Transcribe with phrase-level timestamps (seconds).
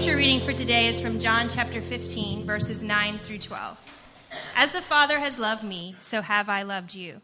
[0.00, 3.78] scripture reading for today is from John chapter 15, verses 9 through 12.
[4.56, 7.20] As the Father has loved me, so have I loved you.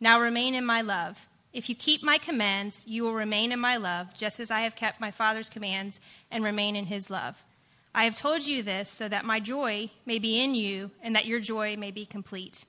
[0.00, 1.28] Now remain in my love.
[1.52, 4.74] If you keep my commands, you will remain in my love, just as I have
[4.74, 7.44] kept my Father's commands and remain in his love.
[7.94, 11.26] I have told you this so that my joy may be in you and that
[11.26, 12.64] your joy may be complete.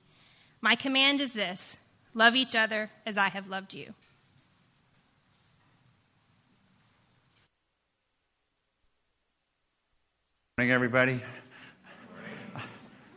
[0.60, 1.78] My command is this
[2.14, 3.94] love each other as I have loved you.
[10.58, 11.20] Good morning, everybody.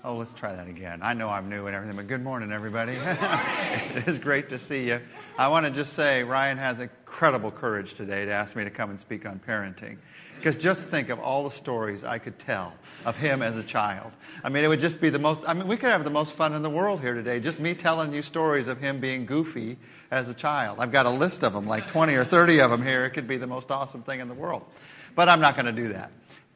[0.03, 0.99] Oh, let's try that again.
[1.01, 2.93] I know I'm new and everything, but good morning, everybody.
[3.95, 5.01] it is great to see you.
[5.39, 8.91] I want to just say Ryan has incredible courage today to ask me to come
[8.91, 9.97] and speak on parenting.
[10.37, 14.11] Because just think of all the stories I could tell of him as a child.
[14.43, 16.33] I mean, it would just be the most, I mean, we could have the most
[16.33, 17.39] fun in the world here today.
[17.39, 19.79] Just me telling you stories of him being goofy
[20.11, 20.77] as a child.
[20.79, 23.03] I've got a list of them, like 20 or 30 of them here.
[23.03, 24.63] It could be the most awesome thing in the world.
[25.15, 26.11] But I'm not going to do that.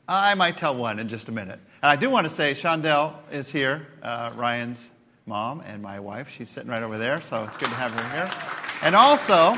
[0.07, 1.59] I might tell one in just a minute.
[1.81, 4.87] And I do want to say Shondell is here, uh, Ryan's
[5.25, 6.29] mom and my wife.
[6.29, 8.31] She's sitting right over there, so it's good to have her here.
[8.83, 9.57] And also,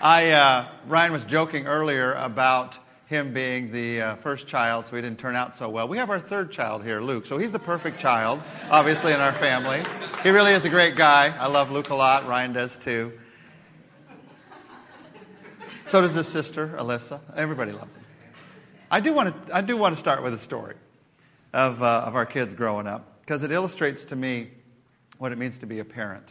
[0.00, 5.02] I, uh, Ryan was joking earlier about him being the uh, first child, so he
[5.02, 5.86] didn't turn out so well.
[5.86, 7.26] We have our third child here, Luke.
[7.26, 9.84] So he's the perfect child, obviously, in our family.
[10.24, 11.32] He really is a great guy.
[11.38, 12.26] I love Luke a lot.
[12.26, 13.12] Ryan does too.
[15.86, 17.20] So does his sister, Alyssa.
[17.36, 18.02] Everybody loves him.
[18.92, 20.74] I do want to, I do want to start with a story
[21.54, 24.50] of, uh, of our kids growing up because it illustrates to me
[25.16, 26.26] what it means to be a parent.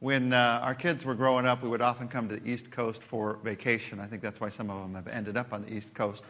[0.00, 3.02] When uh, our kids were growing up, we would often come to the East Coast
[3.02, 4.00] for vacation.
[4.00, 6.24] I think that's why some of them have ended up on the East Coast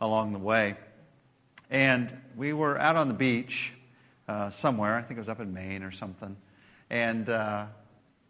[0.00, 0.76] along the way.
[1.70, 3.72] And we were out on the beach
[4.28, 4.94] uh, somewhere.
[4.94, 6.36] I think it was up in Maine or something.
[6.88, 7.66] And uh,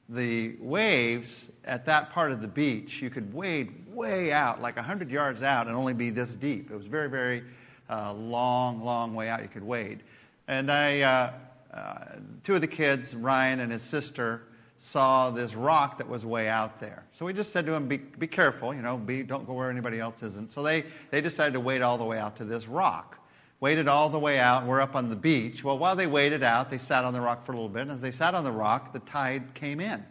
[0.09, 5.11] the waves at that part of the beach, you could wade way out, like 100
[5.11, 6.71] yards out, and only be this deep.
[6.71, 7.45] It was very, very
[7.91, 10.03] uh, long, long way out you could wade.
[10.47, 11.33] And I, uh,
[11.75, 12.05] uh,
[12.43, 14.43] two of the kids, Ryan and his sister,
[14.79, 17.05] saw this rock that was way out there.
[17.13, 19.71] So we just said to them, be, be careful, you know, be, don't go where
[19.71, 20.53] anybody else isn't.
[20.53, 23.18] So they, they decided to wade all the way out to this rock.
[23.61, 25.65] Waded all the way out, we're up on the beach.
[25.65, 27.83] Well, while they waded out, they sat on the rock for a little bit.
[27.83, 30.05] And as they sat on the rock, the tide came in.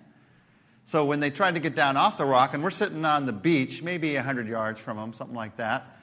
[0.85, 3.34] So when they tried to get down off the rock, and we're sitting on the
[3.34, 5.97] beach, maybe 100 yards from them, something like that,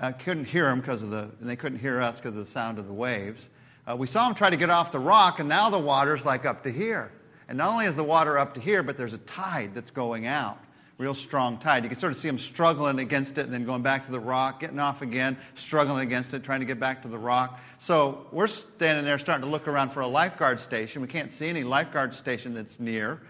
[0.00, 2.46] uh, couldn't hear them because of the, and they couldn't hear us because of the
[2.46, 3.48] sound of the waves.
[3.88, 6.44] Uh, we saw them try to get off the rock, and now the water's like
[6.44, 7.10] up to here.
[7.48, 10.26] And not only is the water up to here, but there's a tide that's going
[10.26, 10.58] out.
[10.98, 11.84] Real strong tide.
[11.84, 14.18] You can sort of see them struggling against it and then going back to the
[14.18, 17.60] rock, getting off again, struggling against it, trying to get back to the rock.
[17.78, 21.00] So we're standing there starting to look around for a lifeguard station.
[21.00, 23.20] We can't see any lifeguard station that's near.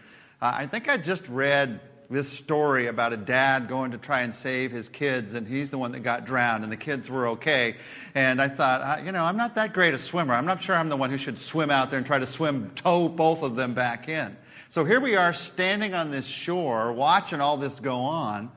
[0.41, 1.81] Uh, I think I just read
[2.11, 5.77] this story about a dad going to try and save his kids, and he's the
[5.77, 7.77] one that got drowned, and the kids were okay.
[8.15, 10.33] And I thought, you know, I'm not that great a swimmer.
[10.33, 12.71] I'm not sure I'm the one who should swim out there and try to swim,
[12.75, 14.35] tow both of them back in.
[14.71, 18.51] So here we are standing on this shore, watching all this go on,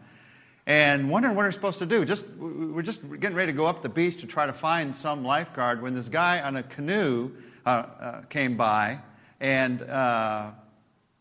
[0.66, 2.04] and wondering what we're supposed to do.
[2.04, 5.24] Just we're just getting ready to go up the beach to try to find some
[5.24, 7.32] lifeguard when this guy on a canoe
[7.66, 9.00] uh, uh, came by,
[9.40, 10.52] and uh,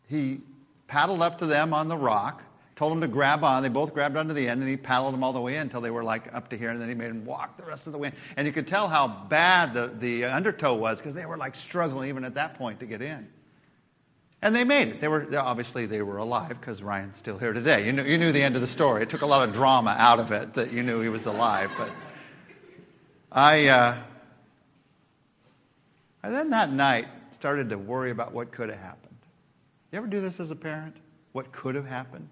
[0.09, 0.41] he
[0.87, 2.43] paddled up to them on the rock,
[2.75, 3.63] told them to grab on.
[3.63, 5.79] They both grabbed onto the end, and he paddled them all the way in until
[5.79, 7.93] they were like up to here, and then he made them walk the rest of
[7.93, 8.13] the way in.
[8.35, 12.09] And you could tell how bad the, the undertow was because they were like struggling
[12.09, 13.29] even at that point to get in.
[14.41, 15.01] And they made it.
[15.01, 17.85] They were obviously they were alive because Ryan's still here today.
[17.85, 19.03] You knew, you knew the end of the story.
[19.03, 21.69] It took a lot of drama out of it that you knew he was alive.
[21.77, 21.91] But
[23.31, 23.97] I, uh,
[26.23, 29.15] and then that night started to worry about what could have happened.
[29.91, 30.95] You ever do this as a parent?
[31.33, 32.27] What could have happened?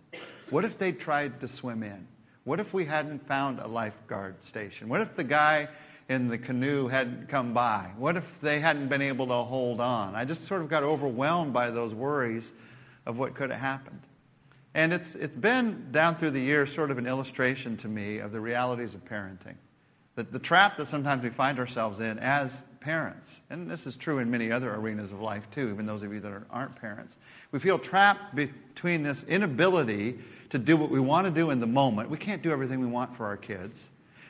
[0.50, 2.08] What if they tried to swim in?
[2.44, 4.90] What if we hadn't found a lifeguard station?
[4.90, 5.68] What if the guy
[6.10, 7.92] in the canoe hadn't come by?
[7.98, 10.16] What if they hadn't been able to hold on?
[10.16, 12.52] I just sort of got overwhelmed by those worries
[13.06, 14.02] of what could have happened.
[14.74, 18.32] And it's, it's been down through the years sort of an illustration to me of
[18.32, 19.56] the realities of parenting.
[20.16, 24.20] That the trap that sometimes we find ourselves in as parents, and this is true
[24.20, 27.18] in many other arenas of life too, even those of you that aren't parents,
[27.52, 30.20] we feel trapped between this inability
[30.50, 32.10] to do what we want to do in the moment.
[32.10, 33.90] We can't do everything we want for our kids.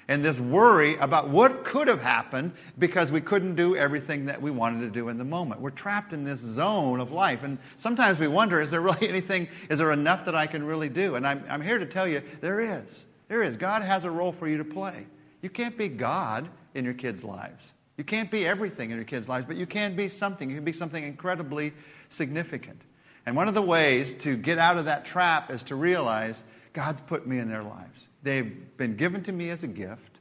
[0.09, 4.49] And this worry about what could have happened because we couldn't do everything that we
[4.49, 5.61] wanted to do in the moment.
[5.61, 7.43] We're trapped in this zone of life.
[7.43, 10.89] And sometimes we wonder is there really anything, is there enough that I can really
[10.89, 11.13] do?
[11.13, 13.05] And I'm, I'm here to tell you there is.
[13.27, 13.55] There is.
[13.55, 15.05] God has a role for you to play.
[15.43, 17.63] You can't be God in your kids' lives.
[17.95, 20.49] You can't be everything in your kids' lives, but you can be something.
[20.49, 21.71] You can be something incredibly
[22.09, 22.81] significant.
[23.27, 26.99] And one of the ways to get out of that trap is to realize God's
[27.01, 28.08] put me in their lives.
[28.23, 30.17] They've been given to me as a gift.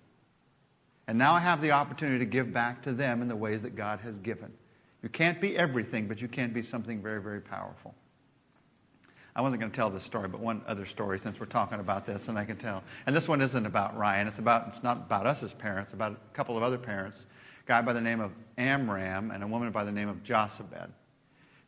[1.06, 3.74] And now I have the opportunity to give back to them in the ways that
[3.74, 4.52] God has given.
[5.02, 7.94] You can't be everything, but you can be something very, very powerful.
[9.34, 12.04] I wasn't going to tell this story, but one other story since we're talking about
[12.04, 12.82] this, and I can tell.
[13.06, 14.26] And this one isn't about Ryan.
[14.26, 15.92] It's about it's not about us as parents.
[15.92, 17.24] About a couple of other parents,
[17.64, 20.90] a guy by the name of Amram and a woman by the name of Jochebed.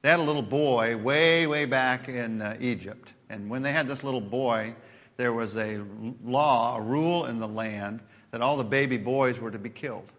[0.03, 3.87] They had a little boy way, way back in uh, Egypt, and when they had
[3.87, 4.75] this little boy,
[5.21, 5.83] there was a
[6.25, 8.01] law, a rule in the land
[8.31, 10.11] that all the baby boys were to be killed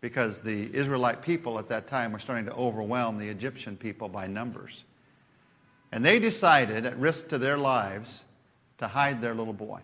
[0.00, 4.26] because the Israelite people at that time were starting to overwhelm the Egyptian people by
[4.26, 4.82] numbers.
[5.92, 8.22] And they decided, at risk to their lives,
[8.78, 9.78] to hide their little boy.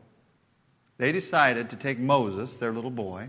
[0.98, 3.28] They decided to take Moses, their little boy,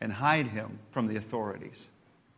[0.00, 1.88] and hide him from the authorities,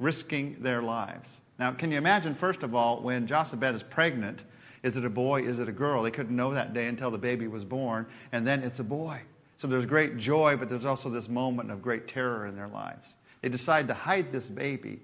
[0.00, 1.28] risking their lives.
[1.60, 4.42] Now, can you imagine, first of all, when Jochebed is pregnant,
[4.82, 6.02] is it a boy, is it a girl?
[6.02, 9.20] They couldn't know that day until the baby was born, and then it's a boy.
[9.58, 13.06] So there's great joy, but there's also this moment of great terror in their lives.
[13.42, 15.00] They decide to hide this baby.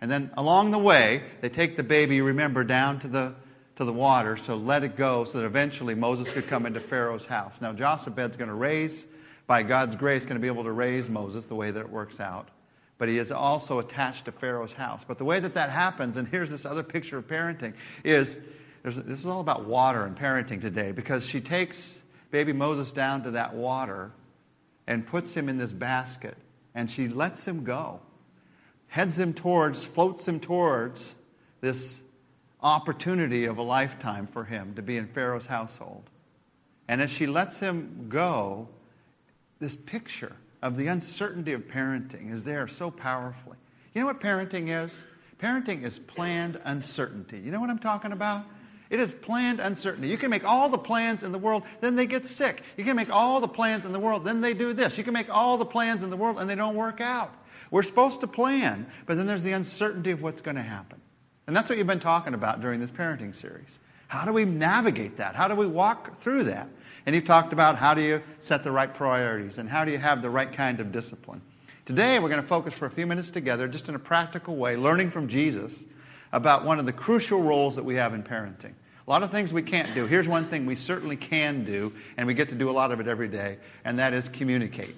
[0.00, 3.34] And then along the way, they take the baby, remember, down to the,
[3.76, 7.26] to the water, so let it go so that eventually Moses could come into Pharaoh's
[7.26, 7.60] house.
[7.60, 9.06] Now, Jochebed's going to raise,
[9.46, 12.20] by God's grace, going to be able to raise Moses the way that it works
[12.20, 12.48] out.
[12.98, 15.04] But he is also attached to Pharaoh's house.
[15.06, 17.74] But the way that that happens, and here's this other picture of parenting,
[18.04, 18.38] is
[18.94, 21.98] this is all about water and parenting today because she takes
[22.30, 24.12] baby Moses down to that water
[24.86, 26.36] and puts him in this basket
[26.74, 27.98] and she lets him go,
[28.88, 31.14] heads him towards, floats him towards
[31.60, 31.98] this
[32.62, 36.04] opportunity of a lifetime for him to be in Pharaoh's household.
[36.86, 38.68] And as she lets him go,
[39.58, 43.56] this picture of the uncertainty of parenting is there so powerfully.
[43.94, 44.92] You know what parenting is?
[45.40, 47.38] Parenting is planned uncertainty.
[47.38, 48.44] You know what I'm talking about?
[48.88, 50.08] It is planned uncertainty.
[50.08, 52.62] You can make all the plans in the world, then they get sick.
[52.76, 54.96] You can make all the plans in the world, then they do this.
[54.96, 57.34] You can make all the plans in the world, and they don't work out.
[57.70, 61.00] We're supposed to plan, but then there's the uncertainty of what's going to happen.
[61.46, 63.78] And that's what you've been talking about during this parenting series.
[64.08, 65.34] How do we navigate that?
[65.34, 66.68] How do we walk through that?
[67.06, 69.98] And you've talked about how do you set the right priorities and how do you
[69.98, 71.40] have the right kind of discipline.
[71.84, 74.76] Today, we're going to focus for a few minutes together, just in a practical way,
[74.76, 75.84] learning from Jesus
[76.32, 78.72] about one of the crucial roles that we have in parenting.
[79.06, 80.06] A lot of things we can't do.
[80.06, 82.98] Here's one thing we certainly can do, and we get to do a lot of
[82.98, 84.96] it every day, and that is communicate.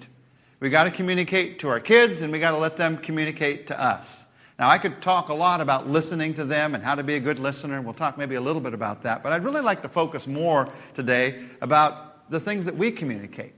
[0.59, 3.79] We got to communicate to our kids, and we got to let them communicate to
[3.79, 4.25] us.
[4.57, 7.19] Now, I could talk a lot about listening to them and how to be a
[7.19, 9.83] good listener, and we'll talk maybe a little bit about that, but I'd really like
[9.83, 13.53] to focus more today about the things that we communicate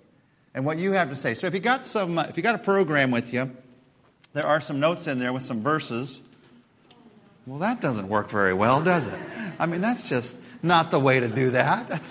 [0.53, 1.33] and what you have to say.
[1.33, 3.49] So, if you got some, if you got a program with you,
[4.33, 6.21] there are some notes in there with some verses
[7.47, 9.19] well, that doesn't work very well, does it?
[9.57, 12.01] I mean, that's just not the way to do that.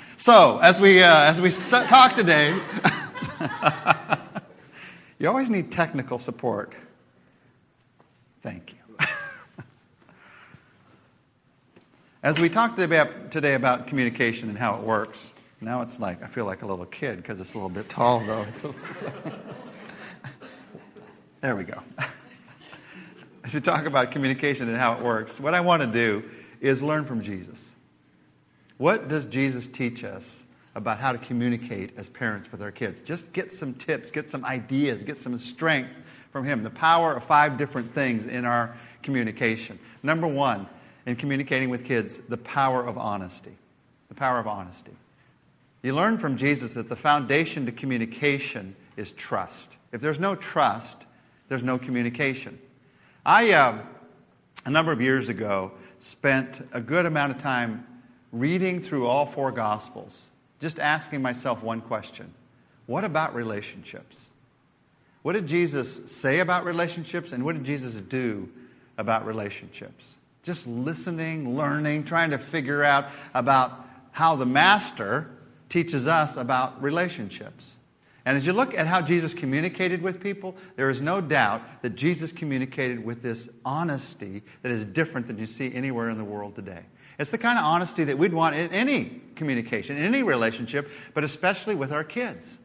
[0.16, 2.58] so, as we, uh, as we st- talk today,
[5.18, 6.72] you always need technical support.
[8.42, 9.06] Thank you.
[12.22, 15.30] as we talk today about, today about communication and how it works,
[15.60, 18.24] now it's like I feel like a little kid because it's a little bit tall,
[18.24, 18.46] though.
[21.42, 21.82] there we go
[23.48, 26.22] as we talk about communication and how it works, what I want to do
[26.60, 27.58] is learn from Jesus.
[28.76, 30.42] What does Jesus teach us
[30.74, 33.00] about how to communicate as parents with our kids?
[33.00, 35.88] Just get some tips, get some ideas, get some strength
[36.30, 36.62] from Him.
[36.62, 39.78] The power of five different things in our communication.
[40.02, 40.66] Number one,
[41.06, 43.56] in communicating with kids, the power of honesty.
[44.10, 44.92] The power of honesty.
[45.82, 49.70] You learn from Jesus that the foundation to communication is trust.
[49.90, 50.98] If there's no trust,
[51.48, 52.58] there's no communication.
[53.28, 53.78] I, uh,
[54.64, 57.86] a number of years ago, spent a good amount of time
[58.32, 60.22] reading through all four Gospels,
[60.62, 62.32] just asking myself one question
[62.86, 64.16] What about relationships?
[65.20, 68.48] What did Jesus say about relationships, and what did Jesus do
[68.96, 70.06] about relationships?
[70.42, 73.72] Just listening, learning, trying to figure out about
[74.10, 75.28] how the Master
[75.68, 77.66] teaches us about relationships.
[78.28, 81.94] And as you look at how Jesus communicated with people, there is no doubt that
[81.94, 86.54] Jesus communicated with this honesty that is different than you see anywhere in the world
[86.54, 86.82] today.
[87.18, 91.24] It's the kind of honesty that we'd want in any communication, in any relationship, but
[91.24, 92.58] especially with our kids.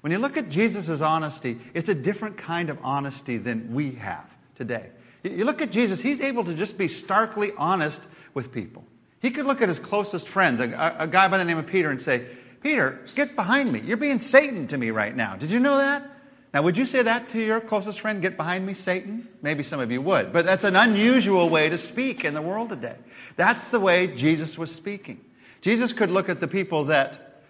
[0.00, 4.24] When you look at Jesus' honesty, it's a different kind of honesty than we have
[4.54, 4.88] today.
[5.22, 8.00] You look at Jesus, he's able to just be starkly honest
[8.32, 8.86] with people.
[9.20, 11.90] He could look at his closest friends, a, a guy by the name of Peter,
[11.90, 12.24] and say,
[12.62, 13.80] Peter, get behind me.
[13.80, 15.36] You're being Satan to me right now.
[15.36, 16.08] Did you know that?
[16.52, 18.20] Now, would you say that to your closest friend?
[18.20, 19.28] Get behind me, Satan?
[19.40, 20.32] Maybe some of you would.
[20.32, 22.96] But that's an unusual way to speak in the world today.
[23.36, 25.24] That's the way Jesus was speaking.
[25.60, 27.42] Jesus could look at the people that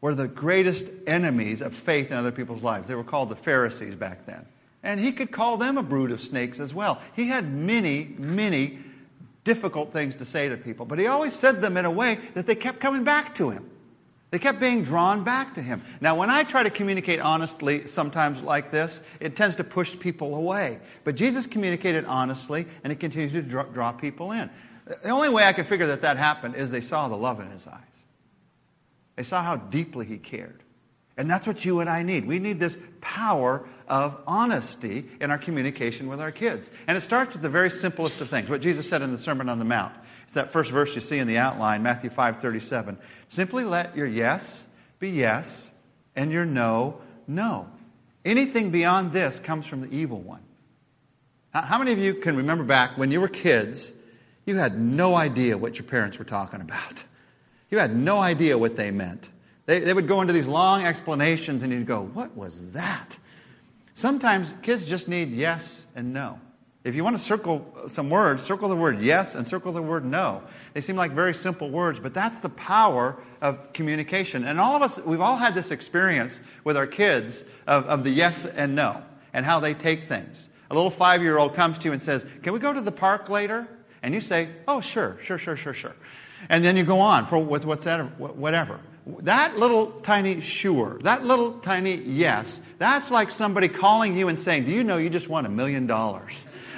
[0.00, 2.88] were the greatest enemies of faith in other people's lives.
[2.88, 4.44] They were called the Pharisees back then.
[4.82, 7.00] And he could call them a brood of snakes as well.
[7.14, 8.80] He had many, many
[9.44, 12.48] difficult things to say to people, but he always said them in a way that
[12.48, 13.70] they kept coming back to him.
[14.32, 15.82] They kept being drawn back to him.
[16.00, 20.34] Now, when I try to communicate honestly, sometimes like this, it tends to push people
[20.34, 20.80] away.
[21.04, 24.48] But Jesus communicated honestly, and he continued to draw, draw people in.
[24.86, 27.50] The only way I could figure that that happened is they saw the love in
[27.50, 27.82] his eyes.
[29.16, 30.62] They saw how deeply he cared.
[31.18, 32.26] And that's what you and I need.
[32.26, 36.70] We need this power of honesty in our communication with our kids.
[36.86, 39.50] And it starts with the very simplest of things, what Jesus said in the Sermon
[39.50, 39.92] on the Mount.
[40.32, 42.96] It's that first verse you see in the outline, Matthew 5 37.
[43.28, 44.64] Simply let your yes
[44.98, 45.70] be yes
[46.16, 47.68] and your no, no.
[48.24, 50.40] Anything beyond this comes from the evil one.
[51.52, 53.92] How many of you can remember back when you were kids,
[54.46, 57.04] you had no idea what your parents were talking about?
[57.70, 59.28] You had no idea what they meant.
[59.66, 63.18] They, they would go into these long explanations, and you'd go, What was that?
[63.92, 66.40] Sometimes kids just need yes and no.
[66.84, 70.04] If you want to circle some words, circle the word yes and circle the word
[70.04, 70.42] no.
[70.74, 74.44] They seem like very simple words, but that's the power of communication.
[74.44, 78.10] And all of us, we've all had this experience with our kids of, of the
[78.10, 80.48] yes and no and how they take things.
[80.70, 82.92] A little five year old comes to you and says, Can we go to the
[82.92, 83.68] park later?
[84.02, 85.94] And you say, Oh, sure, sure, sure, sure, sure.
[86.48, 88.80] And then you go on for with whatever.
[89.20, 94.64] That little tiny sure, that little tiny yes, that's like somebody calling you and saying,
[94.64, 96.32] Do you know you just won a million dollars?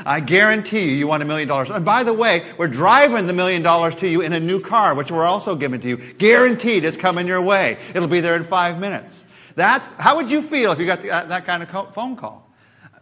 [0.04, 1.70] I guarantee you, you want a million dollars.
[1.70, 4.94] And by the way, we're driving the million dollars to you in a new car,
[4.94, 5.96] which we're also giving to you.
[5.96, 7.78] Guaranteed it's coming your way.
[7.94, 9.24] It'll be there in five minutes.
[9.54, 12.50] That's, how would you feel if you got the, uh, that kind of phone call?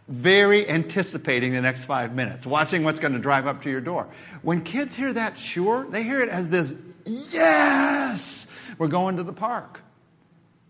[0.07, 4.07] Very anticipating the next five minutes, watching what's going to drive up to your door.
[4.41, 6.73] When kids hear that sure, they hear it as this,
[7.05, 8.47] yes,
[8.77, 9.79] we're going to the park.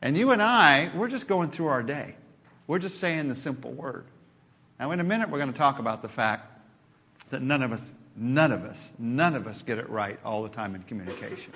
[0.01, 2.15] And you and I, we're just going through our day.
[2.67, 4.05] We're just saying the simple word.
[4.79, 6.49] Now, in a minute, we're going to talk about the fact
[7.29, 10.49] that none of us, none of us, none of us get it right all the
[10.49, 11.53] time in communication.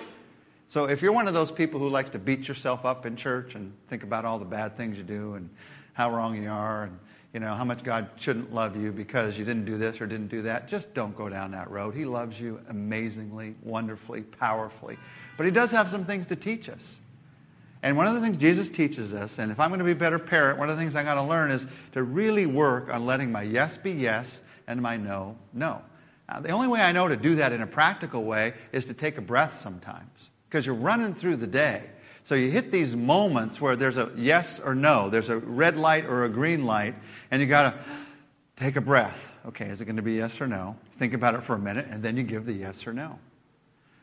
[0.68, 3.54] So if you're one of those people who likes to beat yourself up in church
[3.54, 5.48] and think about all the bad things you do and
[5.94, 6.98] how wrong you are and
[7.32, 10.28] you know how much God shouldn't love you because you didn't do this or didn't
[10.28, 11.94] do that, just don't go down that road.
[11.94, 14.98] He loves you amazingly, wonderfully, powerfully.
[15.36, 16.97] But he does have some things to teach us.
[17.82, 19.96] And one of the things Jesus teaches us, and if I'm going to be a
[19.96, 23.06] better parent, one of the things I got to learn is to really work on
[23.06, 25.82] letting my yes be yes and my no, no.
[26.28, 28.94] Now, the only way I know to do that in a practical way is to
[28.94, 30.10] take a breath sometimes
[30.48, 31.84] because you're running through the day.
[32.24, 36.04] So you hit these moments where there's a yes or no, there's a red light
[36.04, 36.94] or a green light,
[37.30, 37.84] and you got to
[38.56, 39.18] take a breath.
[39.46, 40.76] Okay, is it going to be yes or no?
[40.98, 43.18] Think about it for a minute, and then you give the yes or no.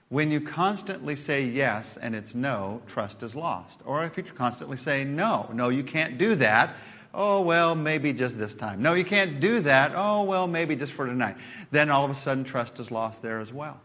[0.10, 3.80] When you constantly say yes and it's no, trust is lost.
[3.86, 6.76] Or if you constantly say no, no, you can't do that.
[7.14, 8.82] Oh, well, maybe just this time.
[8.82, 9.94] No, you can't do that.
[9.96, 11.38] Oh, well, maybe just for tonight.
[11.72, 13.80] Then all of a sudden, trust is lost there as well.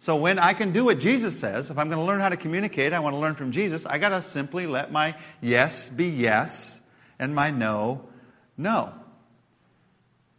[0.00, 2.36] So when I can do what Jesus says, if I'm going to learn how to
[2.36, 6.06] communicate, I want to learn from Jesus, I got to simply let my yes be
[6.06, 6.80] yes
[7.20, 8.08] and my no,
[8.58, 8.92] no.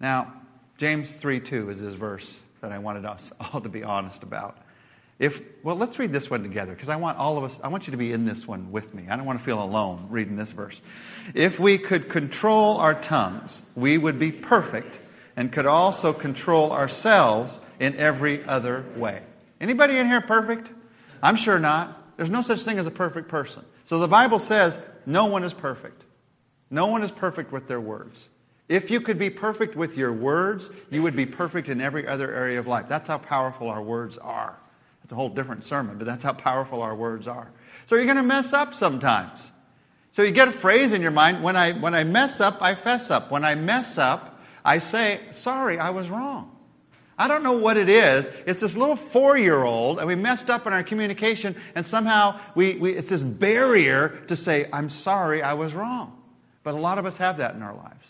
[0.01, 0.33] Now,
[0.77, 4.57] James 3 2 is this verse that I wanted us all to be honest about.
[5.19, 7.87] If, well, let's read this one together because I want all of us, I want
[7.87, 9.05] you to be in this one with me.
[9.09, 10.81] I don't want to feel alone reading this verse.
[11.33, 14.99] If we could control our tongues, we would be perfect
[15.35, 19.21] and could also control ourselves in every other way.
[19.61, 20.71] Anybody in here perfect?
[21.21, 22.17] I'm sure not.
[22.17, 23.63] There's no such thing as a perfect person.
[23.85, 26.03] So the Bible says no one is perfect.
[26.69, 28.27] No one is perfect with their words.
[28.67, 32.33] If you could be perfect with your words, you would be perfect in every other
[32.33, 32.87] area of life.
[32.87, 34.57] That's how powerful our words are.
[35.13, 37.51] A whole different sermon, but that's how powerful our words are.
[37.85, 39.51] So you're going to mess up sometimes.
[40.11, 42.73] So you get a phrase in your mind when I, when I mess up, I
[42.73, 43.29] fess up.
[43.29, 46.49] When I mess up, I say, sorry, I was wrong.
[47.15, 48.31] I don't know what it is.
[48.47, 52.39] It's this little four year old, and we messed up in our communication, and somehow
[52.55, 56.19] we, we, it's this barrier to say, I'm sorry, I was wrong.
[56.63, 58.07] But a lot of us have that in our lives.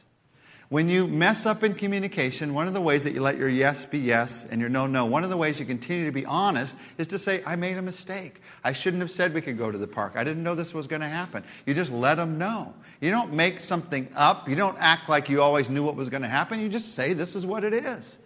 [0.73, 3.85] When you mess up in communication, one of the ways that you let your yes
[3.85, 6.75] be yes and your no, no, one of the ways you continue to be honest
[6.97, 8.41] is to say, I made a mistake.
[8.63, 10.13] I shouldn't have said we could go to the park.
[10.15, 11.43] I didn't know this was going to happen.
[11.67, 12.73] You just let them know.
[13.01, 14.49] You don't make something up.
[14.49, 16.59] You don't act like you always knew what was going to happen.
[16.59, 18.17] You just say, this is what it is.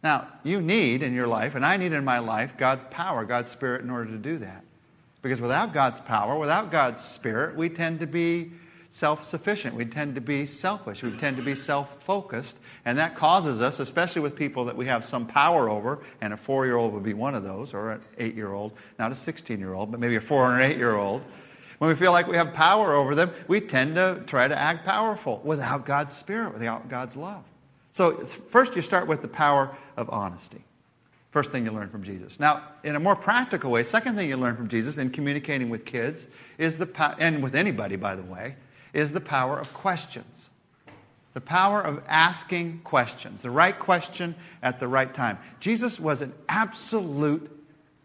[0.00, 3.50] Now, you need in your life, and I need in my life, God's power, God's
[3.50, 4.62] Spirit in order to do that.
[5.22, 8.52] Because without God's power, without God's Spirit, we tend to be
[8.94, 9.74] self sufficient.
[9.74, 11.02] We tend to be selfish.
[11.02, 12.56] We tend to be self focused.
[12.84, 16.36] And that causes us, especially with people that we have some power over, and a
[16.36, 19.16] four year old would be one of those, or an eight year old, not a
[19.16, 21.22] 16 year old, but maybe a four or an eight year old.
[21.78, 24.86] When we feel like we have power over them, we tend to try to act
[24.86, 27.42] powerful without God's Spirit, without God's love.
[27.90, 30.62] So, first you start with the power of honesty.
[31.32, 32.38] First thing you learn from Jesus.
[32.38, 35.84] Now, in a more practical way, second thing you learn from Jesus in communicating with
[35.84, 36.26] kids
[36.58, 38.54] is the and with anybody, by the way,
[38.94, 40.26] is the power of questions.
[41.34, 45.38] The power of asking questions, the right question at the right time.
[45.58, 47.50] Jesus was an absolute,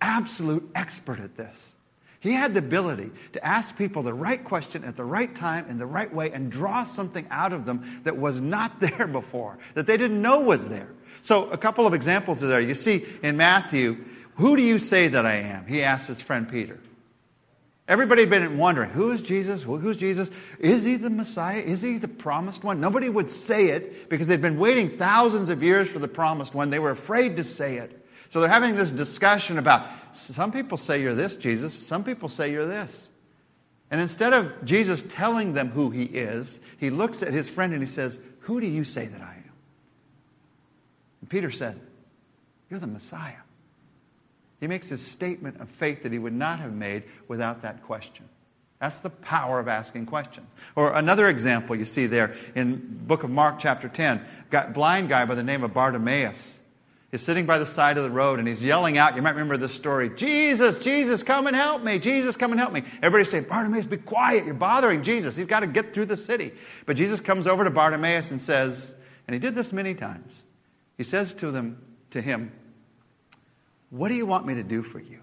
[0.01, 1.73] absolute expert at this.
[2.21, 5.77] He had the ability to ask people the right question at the right time in
[5.77, 9.87] the right way and draw something out of them that was not there before, that
[9.87, 10.89] they didn't know was there.
[11.21, 12.61] So, a couple of examples are there.
[12.61, 14.05] You see in Matthew,
[14.35, 15.67] who do you say that I am?
[15.67, 16.79] He asked his friend Peter.
[17.89, 19.63] Everybody had been wondering, who is Jesus?
[19.63, 20.29] Who's Jesus?
[20.59, 21.59] Is he the Messiah?
[21.59, 22.79] Is he the promised one?
[22.79, 26.69] Nobody would say it because they'd been waiting thousands of years for the promised one.
[26.69, 28.05] They were afraid to say it.
[28.29, 31.73] So they're having this discussion about some people say you're this, Jesus.
[31.73, 33.09] Some people say you're this.
[33.89, 37.81] And instead of Jesus telling them who he is, he looks at his friend and
[37.81, 39.51] he says, Who do you say that I am?
[41.21, 41.75] And Peter says,
[42.69, 43.33] You're the Messiah.
[44.59, 48.27] He makes his statement of faith that he would not have made without that question.
[48.79, 50.51] That's the power of asking questions.
[50.75, 55.25] Or another example you see there in book of Mark chapter 10, got blind guy
[55.25, 56.57] by the name of Bartimaeus.
[57.11, 59.15] He's sitting by the side of the road and he's yelling out.
[59.15, 61.97] You might remember this story Jesus, Jesus, come and help me.
[61.97, 62.83] Jesus, come and help me.
[63.01, 64.45] Everybody say, Bartimaeus, be quiet.
[64.45, 65.35] You're bothering Jesus.
[65.35, 66.53] He's got to get through the city.
[66.85, 68.93] But Jesus comes over to Bartimaeus and says,
[69.27, 70.31] and he did this many times.
[70.97, 72.51] He says to them, to him,
[73.89, 75.19] What do you want me to do for you?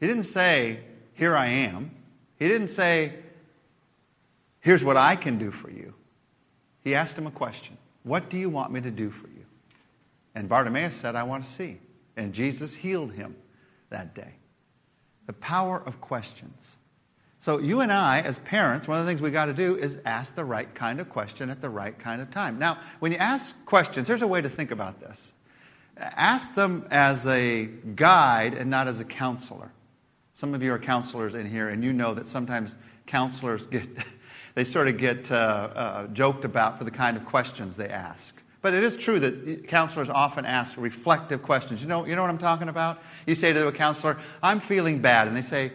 [0.00, 0.80] He didn't say,
[1.14, 1.92] Here I am.
[2.38, 3.14] He didn't say,
[4.60, 5.94] Here's what I can do for you.
[6.82, 9.44] He asked him a question What do you want me to do for you?
[10.34, 11.78] And Bartimaeus said, I want to see.
[12.16, 13.36] And Jesus healed him
[13.90, 14.34] that day.
[15.26, 16.76] The power of questions.
[17.40, 19.98] So, you and I, as parents, one of the things we got to do is
[20.04, 22.58] ask the right kind of question at the right kind of time.
[22.58, 25.32] Now, when you ask questions, there's a way to think about this.
[25.96, 29.70] Ask them as a guide and not as a counselor.
[30.34, 32.74] Some of you are counselors in here, and you know that sometimes
[33.06, 33.86] counselors get,
[34.54, 38.34] they sort of get uh, uh, joked about for the kind of questions they ask.
[38.62, 41.82] But it is true that counselors often ask reflective questions.
[41.82, 43.02] You know, you know what I'm talking about?
[43.26, 45.26] You say to a counselor, I'm feeling bad.
[45.26, 45.72] And they say,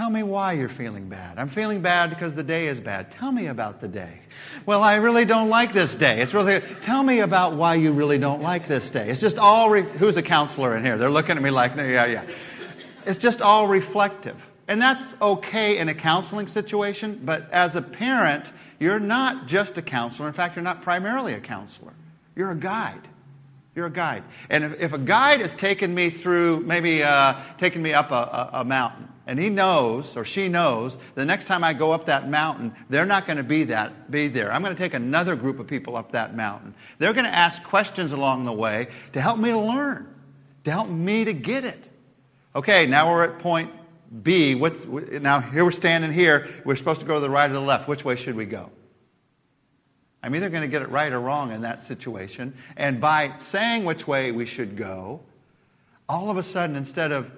[0.00, 1.38] Tell me why you're feeling bad.
[1.38, 3.10] I'm feeling bad because the day is bad.
[3.10, 4.20] Tell me about the day.
[4.64, 6.22] Well, I really don't like this day.
[6.22, 9.10] It's really, tell me about why you really don't like this day.
[9.10, 10.96] It's just all, re- who's a counselor in here?
[10.96, 12.24] They're looking at me like, no, yeah, yeah.
[13.04, 14.36] It's just all reflective.
[14.68, 19.82] And that's okay in a counseling situation, but as a parent, you're not just a
[19.82, 20.28] counselor.
[20.28, 21.92] In fact, you're not primarily a counselor.
[22.34, 23.06] You're a guide.
[23.74, 24.24] You're a guide.
[24.48, 28.14] And if, if a guide has taken me through, maybe uh, taken me up a,
[28.14, 32.06] a, a, mountain, and he knows or she knows the next time I go up
[32.06, 34.52] that mountain, they're not going to be, that, be there.
[34.52, 36.74] I'm going to take another group of people up that mountain.
[36.98, 40.12] They're going to ask questions along the way to help me to learn,
[40.64, 41.84] to help me to get it.
[42.56, 43.70] Okay, now we're at point
[44.22, 44.56] B.
[44.56, 46.48] What's, now, here we're standing here.
[46.64, 47.86] We're supposed to go to the right or the left.
[47.86, 48.70] Which way should we go?
[50.22, 52.54] I'm either going to get it right or wrong in that situation.
[52.76, 55.20] And by saying which way we should go,
[56.08, 57.30] all of a sudden, instead of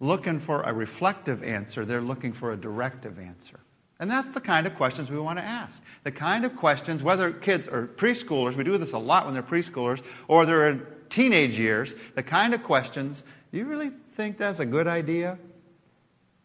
[0.00, 3.60] looking for a reflective answer, they're looking for a directive answer.
[4.00, 5.82] And that's the kind of questions we want to ask.
[6.04, 9.42] The kind of questions, whether kids are preschoolers, we do this a lot when they're
[9.42, 14.60] preschoolers, or they're in teenage years, the kind of questions, do you really think that's
[14.60, 15.38] a good idea?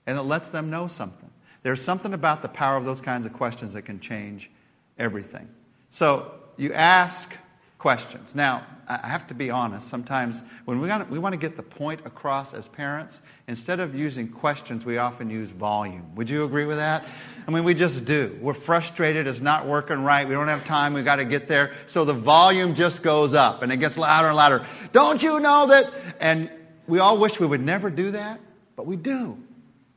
[0.07, 1.29] And it lets them know something.
[1.61, 4.51] There's something about the power of those kinds of questions that can change
[4.97, 5.47] everything.
[5.93, 7.37] So you ask
[7.77, 8.33] questions.
[8.33, 9.87] Now, I have to be honest.
[9.87, 13.79] Sometimes when we want, to, we want to get the point across as parents, instead
[13.79, 16.15] of using questions, we often use volume.
[16.15, 17.05] Would you agree with that?
[17.47, 18.35] I mean, we just do.
[18.41, 19.27] We're frustrated.
[19.27, 20.27] It's not working right.
[20.27, 20.95] We don't have time.
[20.95, 21.73] We've got to get there.
[21.85, 24.65] So the volume just goes up and it gets louder and louder.
[24.93, 25.91] Don't you know that?
[26.19, 26.49] And
[26.87, 28.39] we all wish we would never do that,
[28.75, 29.37] but we do.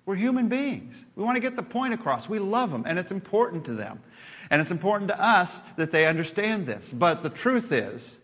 [0.04, 1.04] We're human beings.
[1.16, 2.28] We want to get the point across.
[2.28, 4.00] We love them, and it's important to them.
[4.50, 6.92] And it's important to us that they understand this.
[6.92, 8.16] But the truth is,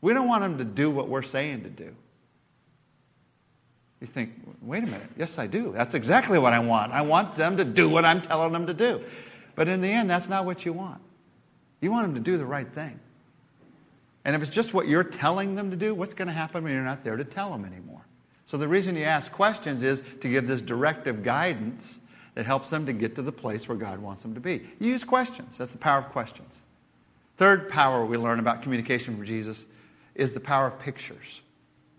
[0.00, 1.94] we don't want them to do what we're saying to do.
[4.00, 5.72] You think, wait a minute, yes, I do.
[5.72, 6.92] That's exactly what I want.
[6.92, 9.02] I want them to do what I'm telling them to do.
[9.54, 11.00] But in the end, that's not what you want.
[11.80, 13.00] You want them to do the right thing.
[14.24, 16.72] And if it's just what you're telling them to do, what's going to happen when
[16.72, 18.04] you're not there to tell them anymore?
[18.46, 21.98] So the reason you ask questions is to give this directive guidance
[22.34, 24.62] that helps them to get to the place where God wants them to be.
[24.80, 25.58] You use questions.
[25.58, 26.52] That's the power of questions.
[27.36, 29.64] Third power we learn about communication from Jesus
[30.14, 31.40] is the power of pictures.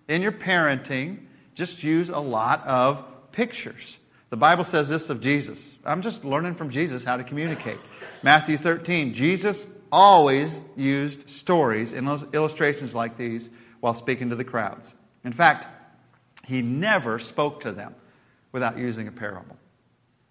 [0.08, 1.19] In your parenting,
[1.56, 3.98] just use a lot of pictures.
[4.30, 5.74] The Bible says this of Jesus.
[5.86, 7.78] I'm just learning from Jesus how to communicate.
[8.24, 14.93] Matthew 13, Jesus always used stories and illustrations like these while speaking to the crowds.
[15.24, 15.67] In fact,
[16.45, 17.95] he never spoke to them
[18.52, 19.58] without using a parable.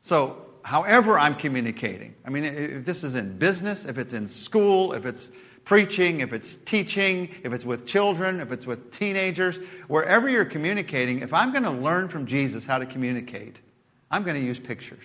[0.05, 4.93] So, however I'm communicating, I mean, if this is in business, if it's in school,
[4.93, 5.31] if it's
[5.65, 9.57] preaching, if it's teaching, if it's with children, if it's with teenagers,
[9.89, 13.57] wherever you're communicating, if I'm going to learn from Jesus how to communicate,
[14.11, 15.05] I'm going to use pictures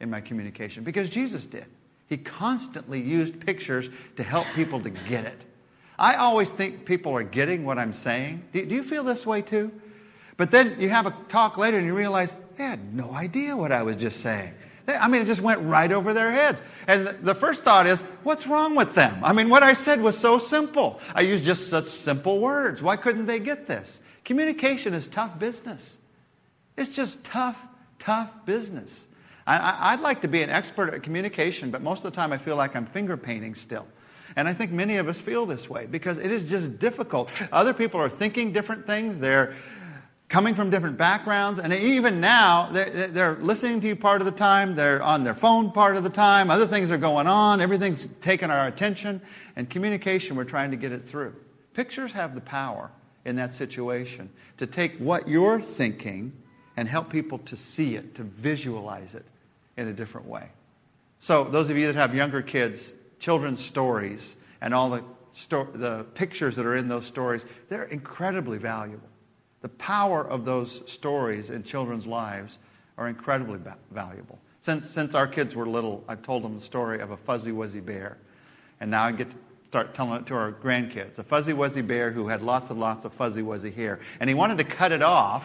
[0.00, 1.66] in my communication because Jesus did.
[2.08, 5.40] He constantly used pictures to help people to get it.
[5.98, 8.42] I always think people are getting what I'm saying.
[8.52, 9.70] Do, you feel this way too?
[10.36, 13.72] But then you have a talk later and you realize they had no idea what
[13.72, 14.54] I was just saying.
[14.86, 16.62] I mean, it just went right over their heads.
[16.86, 19.18] And the first thought is, what's wrong with them?
[19.24, 21.00] I mean, what I said was so simple.
[21.12, 22.80] I used just such simple words.
[22.80, 23.98] Why couldn't they get this?
[24.24, 25.96] Communication is tough business.
[26.76, 27.60] It's just tough,
[27.98, 29.06] tough business.
[29.44, 32.38] I, would like to be an expert at communication, but most of the time I
[32.38, 33.88] feel like I'm finger painting still.
[34.36, 37.28] And I think many of us feel this way because it is just difficult.
[37.50, 39.18] Other people are thinking different things.
[39.18, 39.56] They're
[40.32, 41.60] coming from different backgrounds.
[41.60, 45.34] And even now, they're, they're, listening to you part of the time, they're on their
[45.34, 49.20] phone part of the time, other things are going on, everything's taking our attention.
[49.56, 51.36] And communication, we're trying to get it through.
[51.74, 52.90] Pictures have the power
[53.26, 56.32] in that situation to take what you're thinking
[56.78, 59.26] and help people to see it, to visualize it
[59.76, 60.48] in a different way.
[61.20, 66.06] So, those of you that have younger kids, children's stories and all the, sto- the
[66.14, 69.11] pictures that are in those stories, they're incredibly valuable.
[69.62, 72.58] The power of those stories in children's lives
[72.98, 74.38] are incredibly ba- valuable.
[74.60, 77.84] Since, since our kids were little, I've told them the story of a fuzzy wuzzy
[77.84, 78.18] bear.
[78.80, 81.18] And now I get to start telling it to our grandkids.
[81.18, 84.00] A fuzzy wuzzy bear who had lots and lots of fuzzy wuzzy hair.
[84.20, 85.44] And he wanted to cut it off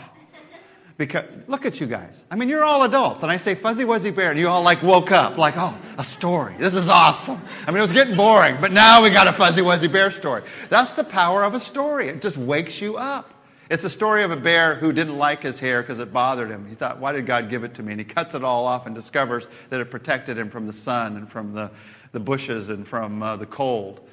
[0.98, 2.16] because look at you guys.
[2.30, 4.82] I mean, you're all adults, and I say fuzzy wuzzy bear, and you all like
[4.82, 6.56] woke up, like, oh, a story.
[6.58, 7.40] This is awesome.
[7.68, 10.42] I mean, it was getting boring, but now we got a fuzzy wuzzy bear story.
[10.70, 12.10] That's the power of a story.
[12.10, 13.32] It just wakes you up.
[13.70, 16.68] It's a story of a bear who didn't like his hair because it bothered him.
[16.70, 17.92] He thought, why did God give it to me?
[17.92, 21.18] And he cuts it all off and discovers that it protected him from the sun
[21.18, 21.70] and from the,
[22.14, 24.08] the bushes and from uh, the cold.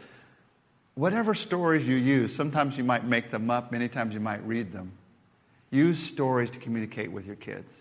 [0.96, 4.72] Whatever stories you use, sometimes you might make them up, many times you might read
[4.72, 4.92] them.
[5.70, 7.72] Use stories to communicate with your kids.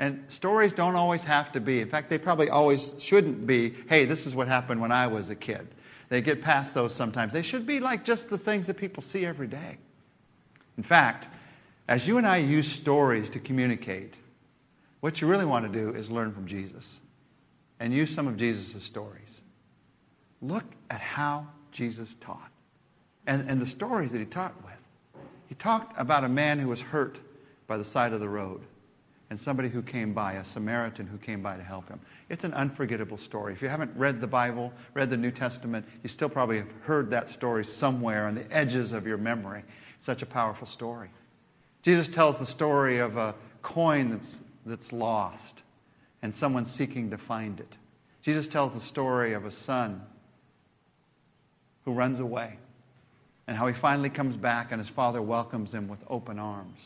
[0.00, 4.04] And stories don't always have to be, in fact, they probably always shouldn't be, hey,
[4.04, 5.66] this is what happened when I was a kid.
[6.08, 7.32] They get past those sometimes.
[7.32, 9.78] They should be like just the things that people see every day.
[10.78, 11.26] In fact,
[11.88, 14.14] as you and I use stories to communicate,
[15.00, 16.84] what you really want to do is learn from Jesus
[17.80, 19.22] and use some of Jesus' stories.
[20.40, 22.50] Look at how Jesus taught
[23.26, 25.22] and, and the stories that he taught with.
[25.48, 27.18] He talked about a man who was hurt
[27.66, 28.60] by the side of the road
[29.30, 32.00] and somebody who came by, a Samaritan who came by to help him.
[32.28, 33.52] It's an unforgettable story.
[33.52, 37.10] If you haven't read the Bible, read the New Testament, you still probably have heard
[37.10, 39.64] that story somewhere on the edges of your memory
[40.00, 41.10] such a powerful story.
[41.82, 45.62] Jesus tells the story of a coin that's, that's lost
[46.22, 47.74] and someone seeking to find it.
[48.22, 50.02] Jesus tells the story of a son
[51.84, 52.58] who runs away
[53.46, 56.78] and how he finally comes back and his father welcomes him with open arms.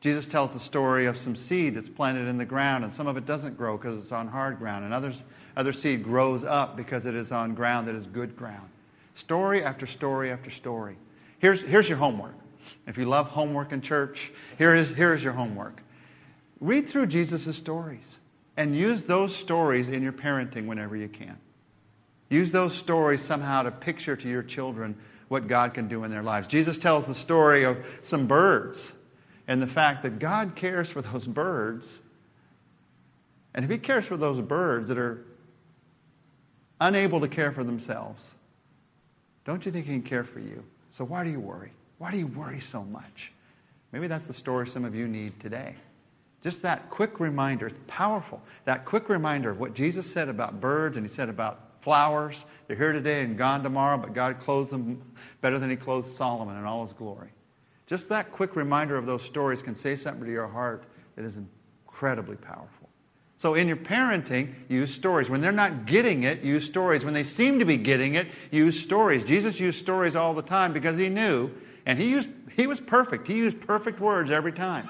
[0.00, 3.16] Jesus tells the story of some seed that's planted in the ground, and some of
[3.16, 5.24] it doesn't grow because it's on hard ground, and others,
[5.56, 8.68] other seed grows up because it is on ground that is good ground.
[9.16, 10.96] Story after story after story.
[11.40, 12.34] Here's, here's your homework.
[12.86, 15.82] If you love homework in church, here is, here is your homework.
[16.60, 18.16] Read through Jesus' stories
[18.56, 21.36] and use those stories in your parenting whenever you can.
[22.28, 24.96] Use those stories somehow to picture to your children
[25.28, 26.46] what God can do in their lives.
[26.46, 28.92] Jesus tells the story of some birds
[29.48, 32.00] and the fact that God cares for those birds.
[33.54, 35.24] And if He cares for those birds that are
[36.80, 38.22] unable to care for themselves,
[39.44, 40.64] don't you think He can care for you?
[40.96, 41.72] So why do you worry?
[41.98, 43.32] Why do you worry so much?
[43.92, 45.74] Maybe that's the story some of you need today.
[46.42, 51.06] Just that quick reminder, powerful, that quick reminder of what Jesus said about birds and
[51.06, 52.44] he said about flowers.
[52.66, 55.02] They're here today and gone tomorrow, but God clothes them
[55.40, 57.30] better than he clothed Solomon in all his glory.
[57.86, 61.34] Just that quick reminder of those stories can say something to your heart that is
[61.36, 62.88] incredibly powerful.
[63.38, 65.30] So in your parenting, use stories.
[65.30, 67.04] When they're not getting it, use stories.
[67.04, 69.24] When they seem to be getting it, use stories.
[69.24, 71.50] Jesus used stories all the time because he knew
[71.86, 73.26] and he, used, he was perfect.
[73.26, 74.88] He used perfect words every time.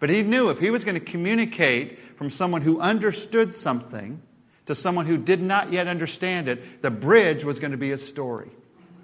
[0.00, 4.22] But he knew if he was going to communicate from someone who understood something
[4.66, 7.98] to someone who did not yet understand it, the bridge was going to be a
[7.98, 8.50] story.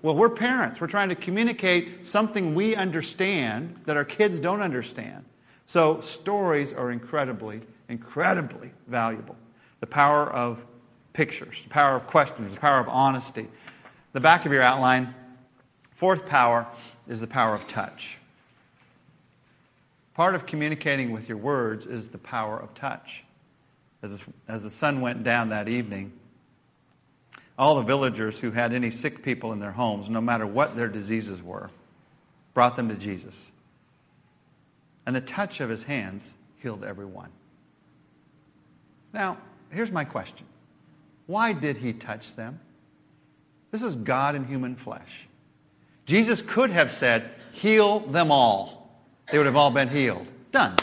[0.02, 0.80] Well, we're parents.
[0.80, 5.24] We're trying to communicate something we understand that our kids don't understand.
[5.66, 9.36] So, stories are incredibly incredibly valuable.
[9.80, 10.64] The power of
[11.12, 13.48] pictures, the power of questions, the power of honesty.
[14.12, 15.14] The back of your outline,
[15.96, 16.66] fourth power
[17.08, 18.18] is the power of touch.
[20.14, 23.24] Part of communicating with your words is the power of touch.
[24.02, 26.12] As, as the sun went down that evening,
[27.58, 30.88] all the villagers who had any sick people in their homes, no matter what their
[30.88, 31.70] diseases were,
[32.52, 33.50] brought them to Jesus.
[35.06, 37.30] And the touch of his hands healed everyone.
[39.12, 39.38] Now,
[39.70, 40.46] here's my question
[41.26, 42.60] Why did he touch them?
[43.70, 45.26] This is God in human flesh.
[46.06, 48.90] Jesus could have said, Heal them all.
[49.30, 50.26] They would have all been healed.
[50.52, 50.76] Done.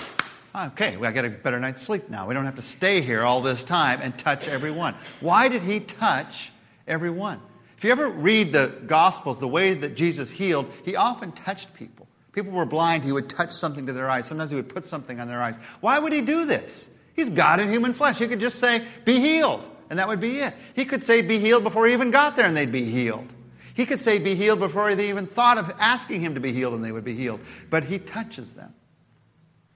[0.54, 2.28] Okay, well, I get a better night's sleep now.
[2.28, 4.96] We don't have to stay here all this time and touch everyone.
[5.22, 6.52] Why did he touch
[6.88, 7.40] everyone?
[7.78, 12.08] If you ever read the Gospels, the way that Jesus healed, he often touched people.
[12.34, 14.28] People were blind, he would touch something to their eyes.
[14.28, 15.56] Sometimes he would put something on their eyes.
[15.80, 16.88] Why would he do this?
[17.14, 18.20] He's God in human flesh.
[18.20, 20.54] He could just say, Be healed, and that would be it.
[20.76, 23.28] He could say, Be healed before he even got there, and they'd be healed.
[23.74, 26.74] He could say, Be healed before they even thought of asking him to be healed,
[26.74, 27.40] and they would be healed.
[27.70, 28.74] But he touches them.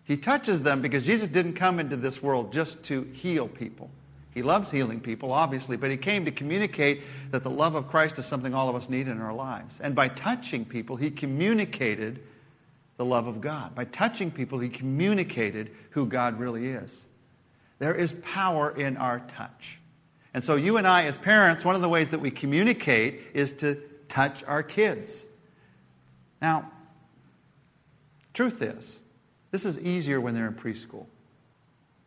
[0.04, 3.90] He touches them because Jesus didn't come into this world just to heal people.
[4.36, 8.20] He loves healing people, obviously, but he came to communicate that the love of Christ
[8.20, 9.76] is something all of us need in our lives.
[9.80, 12.22] And by touching people, he communicated
[12.98, 13.74] the love of God.
[13.74, 17.06] By touching people, he communicated who God really is.
[17.80, 19.80] There is power in our touch.
[20.36, 23.54] And so, you and I, as parents, one of the ways that we communicate is
[23.54, 23.76] to
[24.10, 25.24] touch our kids.
[26.42, 26.70] Now,
[28.34, 29.00] truth is,
[29.52, 31.06] this is easier when they're in preschool.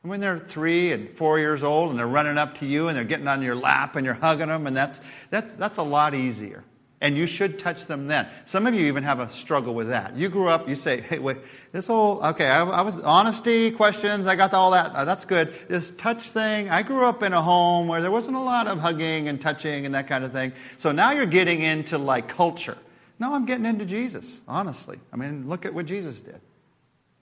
[0.03, 3.05] When they're three and four years old and they're running up to you and they're
[3.05, 6.63] getting on your lap and you're hugging them, and that's, that's, that's a lot easier.
[7.01, 8.27] And you should touch them then.
[8.45, 10.17] Some of you even have a struggle with that.
[10.17, 11.39] You grew up, you say, hey, wait,
[11.71, 14.91] this whole, okay, I, I was, honesty, questions, I got all that.
[14.91, 15.55] Uh, that's good.
[15.69, 18.81] This touch thing, I grew up in a home where there wasn't a lot of
[18.81, 20.53] hugging and touching and that kind of thing.
[20.79, 22.77] So now you're getting into like culture.
[23.21, 24.99] No, I'm getting into Jesus, honestly.
[25.13, 26.41] I mean, look at what Jesus did.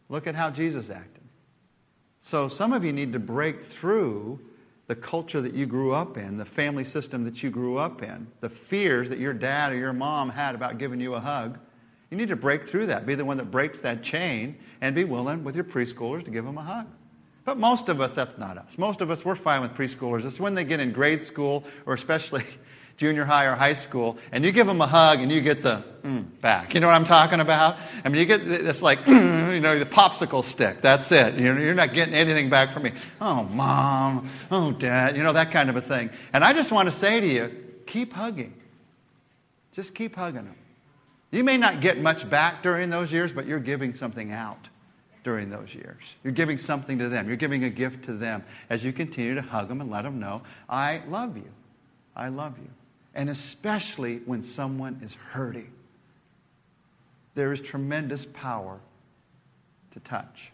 [0.08, 1.22] Look at how Jesus acted.
[2.22, 4.40] So some of you need to break through
[4.86, 8.26] the culture that you grew up in, the family system that you grew up in,
[8.40, 11.58] the fears that your dad or your mom had about giving you a hug.
[12.10, 13.04] You need to break through that.
[13.04, 16.44] Be the one that breaks that chain and be willing with your preschoolers to give
[16.44, 16.86] them a hug.
[17.44, 18.78] But most of us, that's not us.
[18.78, 20.24] Most of us, we're fine with preschoolers.
[20.24, 22.44] It's when they get in grade school or especially
[22.96, 25.84] junior high or high school, and you give them a hug and you get the
[26.02, 26.74] mm, back.
[26.74, 27.76] You know what I'm talking about?
[28.04, 30.80] I mean, you get this like, mm, you know, the popsicle stick.
[30.80, 31.38] That's it.
[31.38, 32.92] You're not getting anything back from me.
[33.20, 34.30] Oh, mom.
[34.50, 35.16] Oh, dad.
[35.16, 36.10] You know, that kind of a thing.
[36.32, 38.54] And I just want to say to you, keep hugging.
[39.72, 40.56] Just keep hugging them.
[41.30, 44.68] You may not get much back during those years, but you're giving something out
[45.22, 46.02] during those years.
[46.24, 47.26] You're giving something to them.
[47.26, 50.18] You're giving a gift to them as you continue to hug them and let them
[50.20, 51.50] know, I love you.
[52.14, 52.70] I love you
[53.16, 55.72] and especially when someone is hurting.
[57.34, 58.78] There is tremendous power
[59.92, 60.52] to touch.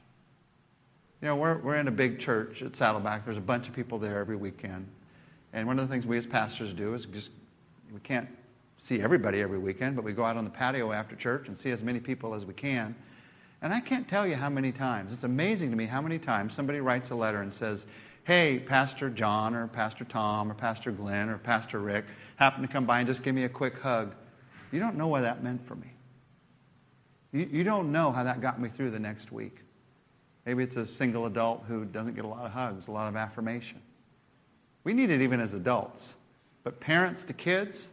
[1.20, 3.24] You know, we're, we're in a big church at Saddleback.
[3.24, 4.86] There's a bunch of people there every weekend.
[5.52, 7.30] And one of the things we as pastors do is just,
[7.92, 8.28] we can't
[8.80, 11.70] see everybody every weekend, but we go out on the patio after church and see
[11.70, 12.94] as many people as we can.
[13.60, 16.54] And I can't tell you how many times, it's amazing to me how many times
[16.54, 17.86] somebody writes a letter and says,
[18.24, 22.04] Hey, Pastor John or Pastor Tom or Pastor Glenn or Pastor Rick,
[22.36, 24.14] happened to come by and just give me a quick hug.
[24.70, 25.88] You don't know what that meant for me.
[27.32, 29.58] You, you don't know how that got me through the next week.
[30.46, 33.16] Maybe it's a single adult who doesn't get a lot of hugs, a lot of
[33.16, 33.80] affirmation.
[34.84, 36.14] We need it even as adults.
[36.62, 37.88] But parents to kids,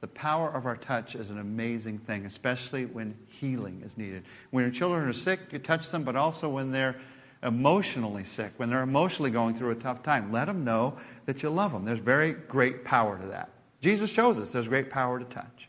[0.00, 4.24] the power of our touch is an amazing thing, especially when healing is needed.
[4.50, 6.96] When your children are sick, you touch them, but also when they're
[7.44, 11.50] emotionally sick, when they're emotionally going through a tough time, let them know that you
[11.50, 11.84] love them.
[11.84, 13.50] There's very great power to that.
[13.80, 15.68] Jesus shows us there's great power to touch.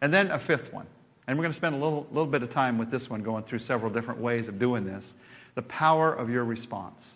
[0.00, 0.86] And then a fifth one.
[1.26, 3.44] And we're going to spend a little, little bit of time with this one, going
[3.44, 5.14] through several different ways of doing this.
[5.54, 7.12] The power of your response.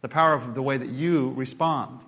[0.00, 2.00] The power of the way that you respond.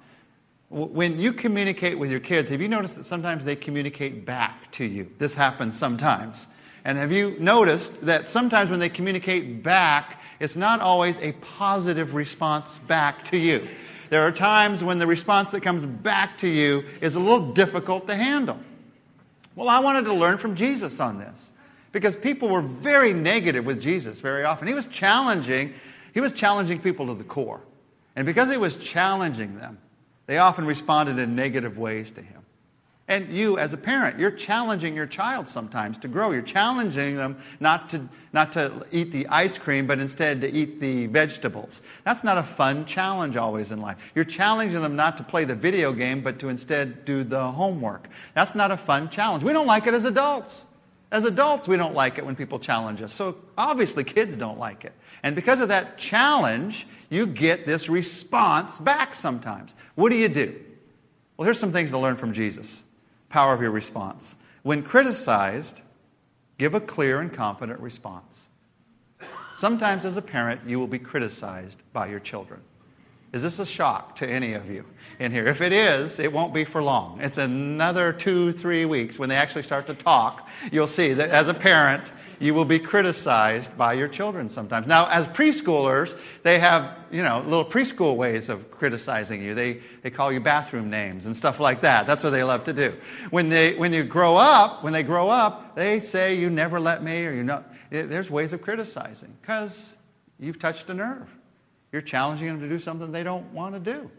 [0.70, 4.84] When you communicate with your kids, have you noticed that sometimes they communicate back to
[4.84, 5.10] you?
[5.18, 6.48] This happens sometimes.
[6.84, 12.14] And have you noticed that sometimes when they communicate back, it's not always a positive
[12.14, 13.68] response back to you?
[14.10, 18.06] There are times when the response that comes back to you is a little difficult
[18.08, 18.58] to handle.
[19.56, 21.34] Well, I wanted to learn from Jesus on this
[21.92, 24.68] because people were very negative with Jesus very often.
[24.68, 25.74] He was challenging,
[26.12, 27.60] he was challenging people to the core.
[28.16, 29.78] And because he was challenging them,
[30.26, 32.43] they often responded in negative ways to him.
[33.06, 36.30] And you, as a parent, you're challenging your child sometimes to grow.
[36.30, 40.80] You're challenging them not to, not to eat the ice cream, but instead to eat
[40.80, 41.82] the vegetables.
[42.04, 43.98] That's not a fun challenge always in life.
[44.14, 48.08] You're challenging them not to play the video game, but to instead do the homework.
[48.32, 49.44] That's not a fun challenge.
[49.44, 50.64] We don't like it as adults.
[51.12, 53.12] As adults, we don't like it when people challenge us.
[53.12, 54.94] So obviously, kids don't like it.
[55.22, 59.74] And because of that challenge, you get this response back sometimes.
[59.94, 60.58] What do you do?
[61.36, 62.80] Well, here's some things to learn from Jesus
[63.34, 64.36] power of your response.
[64.62, 65.80] When criticized,
[66.56, 68.32] give a clear and confident response.
[69.56, 72.60] Sometimes, as a parent, you will be criticized by your children.
[73.32, 74.84] Is this a shock to any of you
[75.18, 75.48] in here?
[75.48, 77.18] If it is, it won't be for long.
[77.20, 80.48] It's another two, three weeks when they actually start to talk.
[80.70, 82.04] You'll see that as a parent,
[82.38, 84.86] you will be criticized by your children sometimes.
[84.86, 89.54] Now, as preschoolers, they have, you know, little preschool ways of criticizing you.
[89.54, 92.06] They, they call you bathroom names and stuff like that.
[92.06, 92.92] That's what they love to do.
[93.30, 97.02] When, they, when you grow up, when they grow up, they say, you never let
[97.02, 99.94] me, or you know, eh, there's ways of criticizing because
[100.38, 101.26] you've touched a nerve.
[101.90, 104.10] You're challenging them to do something they don't want to do.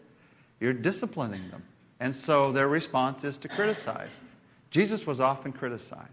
[0.58, 1.62] You're disciplining them.
[2.00, 4.10] And so their response is to criticize.
[4.72, 6.10] Jesus was often criticized.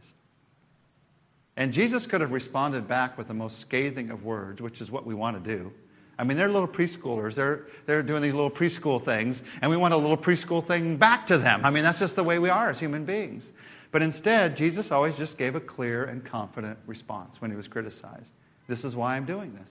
[1.57, 5.03] And Jesus could have responded back with the most scathing of words, which is what
[5.03, 5.73] we want to do.
[6.17, 7.35] I mean, they're little preschoolers.
[7.35, 11.25] They're, they're doing these little preschool things, and we want a little preschool thing back
[11.27, 11.65] to them.
[11.65, 13.51] I mean, that's just the way we are as human beings.
[13.91, 18.31] But instead, Jesus always just gave a clear and confident response when he was criticized.
[18.67, 19.69] This is why I'm doing this.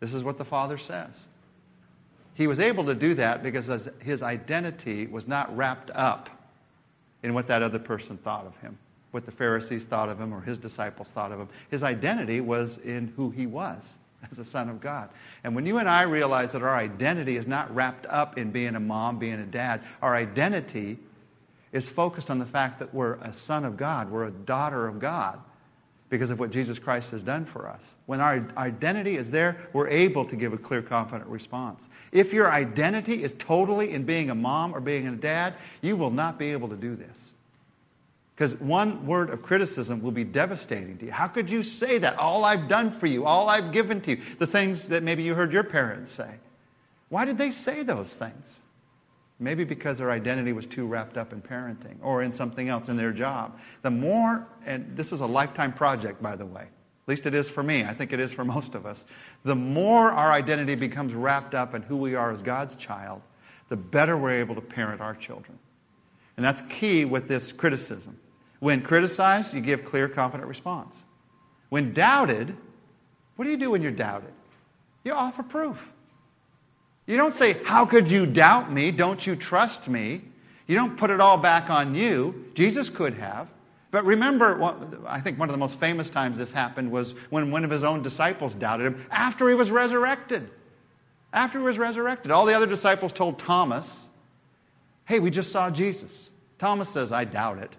[0.00, 1.10] This is what the Father says.
[2.34, 6.28] He was able to do that because his identity was not wrapped up
[7.22, 8.78] in what that other person thought of him
[9.16, 11.48] what the Pharisees thought of him or his disciples thought of him.
[11.70, 13.80] His identity was in who he was
[14.30, 15.10] as a son of God.
[15.44, 18.74] And when you and I realize that our identity is not wrapped up in being
[18.74, 20.98] a mom, being a dad, our identity
[21.72, 24.98] is focused on the fact that we're a son of God, we're a daughter of
[24.98, 25.40] God
[26.08, 27.82] because of what Jesus Christ has done for us.
[28.06, 31.88] When our identity is there, we're able to give a clear, confident response.
[32.12, 36.12] If your identity is totally in being a mom or being a dad, you will
[36.12, 37.25] not be able to do this.
[38.36, 41.10] Because one word of criticism will be devastating to you.
[41.10, 42.18] How could you say that?
[42.18, 45.34] All I've done for you, all I've given to you, the things that maybe you
[45.34, 46.28] heard your parents say.
[47.08, 48.60] Why did they say those things?
[49.38, 52.96] Maybe because their identity was too wrapped up in parenting or in something else in
[52.96, 53.58] their job.
[53.80, 57.48] The more, and this is a lifetime project, by the way, at least it is
[57.48, 59.06] for me, I think it is for most of us.
[59.44, 63.22] The more our identity becomes wrapped up in who we are as God's child,
[63.70, 65.58] the better we're able to parent our children.
[66.36, 68.18] And that's key with this criticism.
[68.60, 70.96] When criticized, you give clear, confident response.
[71.68, 72.56] When doubted,
[73.36, 74.32] what do you do when you're doubted?
[75.04, 75.78] You offer proof.
[77.06, 78.90] You don't say, How could you doubt me?
[78.90, 80.22] Don't you trust me?
[80.66, 82.50] You don't put it all back on you.
[82.54, 83.48] Jesus could have.
[83.92, 84.62] But remember,
[85.06, 87.84] I think one of the most famous times this happened was when one of his
[87.84, 90.50] own disciples doubted him after he was resurrected.
[91.32, 92.32] After he was resurrected.
[92.32, 94.02] All the other disciples told Thomas,
[95.04, 96.30] Hey, we just saw Jesus.
[96.58, 97.70] Thomas says, I doubt it.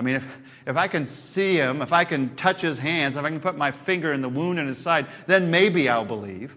[0.00, 0.24] I mean, if,
[0.66, 3.58] if I can see him, if I can touch his hands, if I can put
[3.58, 6.56] my finger in the wound in his side, then maybe I'll believe.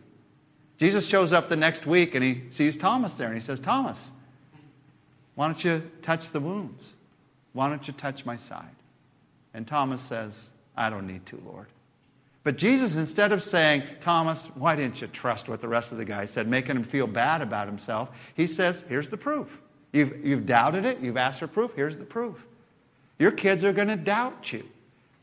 [0.77, 3.99] Jesus shows up the next week and he sees Thomas there and he says, Thomas,
[5.36, 6.93] why don't you touch the wounds?
[7.51, 8.63] Why don't you touch my side?
[9.53, 10.32] And Thomas says,
[10.77, 11.67] I don't need to, Lord.
[12.43, 16.06] But Jesus, instead of saying, Thomas, why didn't you trust what the rest of the
[16.06, 19.49] guy said, making him feel bad about himself, he says, Here's the proof.
[19.91, 22.38] You've, you've doubted it, you've asked for proof, here's the proof.
[23.19, 24.65] Your kids are going to doubt you.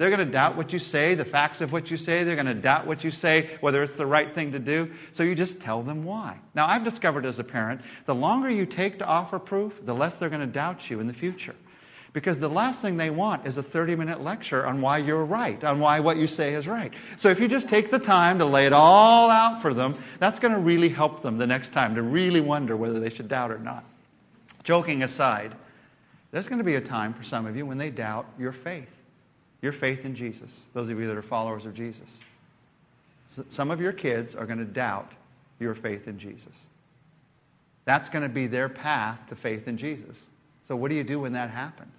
[0.01, 2.25] They're going to doubt what you say, the facts of what you say.
[2.25, 4.91] They're going to doubt what you say, whether it's the right thing to do.
[5.13, 6.39] So you just tell them why.
[6.55, 10.15] Now, I've discovered as a parent, the longer you take to offer proof, the less
[10.15, 11.55] they're going to doubt you in the future.
[12.15, 15.63] Because the last thing they want is a 30 minute lecture on why you're right,
[15.63, 16.93] on why what you say is right.
[17.19, 20.39] So if you just take the time to lay it all out for them, that's
[20.39, 23.51] going to really help them the next time to really wonder whether they should doubt
[23.51, 23.85] or not.
[24.65, 25.55] Joking aside,
[26.31, 28.91] there's going to be a time for some of you when they doubt your faith,
[29.63, 32.09] your faith in Jesus, those of you that are followers of Jesus.
[33.35, 35.13] So some of your kids are going to doubt
[35.59, 36.53] your faith in Jesus.
[37.85, 40.17] That's going to be their path to faith in Jesus.
[40.69, 41.93] So, what do you do when that happens?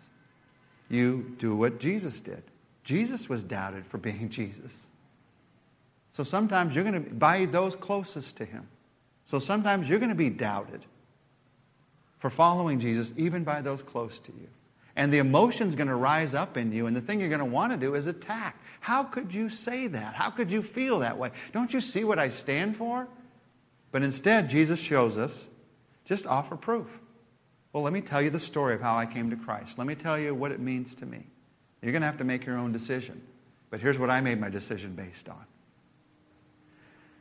[0.89, 2.43] You do what Jesus did.
[2.84, 4.72] Jesus was doubted for being Jesus.
[6.16, 8.68] So sometimes you're going to, by those closest to him.
[9.26, 10.82] So sometimes you're going to be doubted
[12.22, 14.47] for following Jesus, even by those close to you.
[14.95, 17.45] And the emotion's going to rise up in you, and the thing you're going to
[17.45, 18.57] want to do is attack.
[18.80, 20.13] How could you say that?
[20.13, 21.32] How could you feel that way?
[21.51, 23.07] Don't you see what I stand for?
[23.91, 25.47] But instead, Jesus shows us
[26.05, 26.88] just offer proof.
[27.74, 29.78] Well, let me tell you the story of how I came to Christ.
[29.78, 31.26] Let me tell you what it means to me.
[31.82, 33.22] You're going to have to make your own decision.
[33.69, 35.45] But here's what I made my decision based on.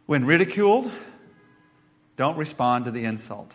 [0.06, 0.90] When ridiculed,
[2.16, 3.52] don't respond to the insult.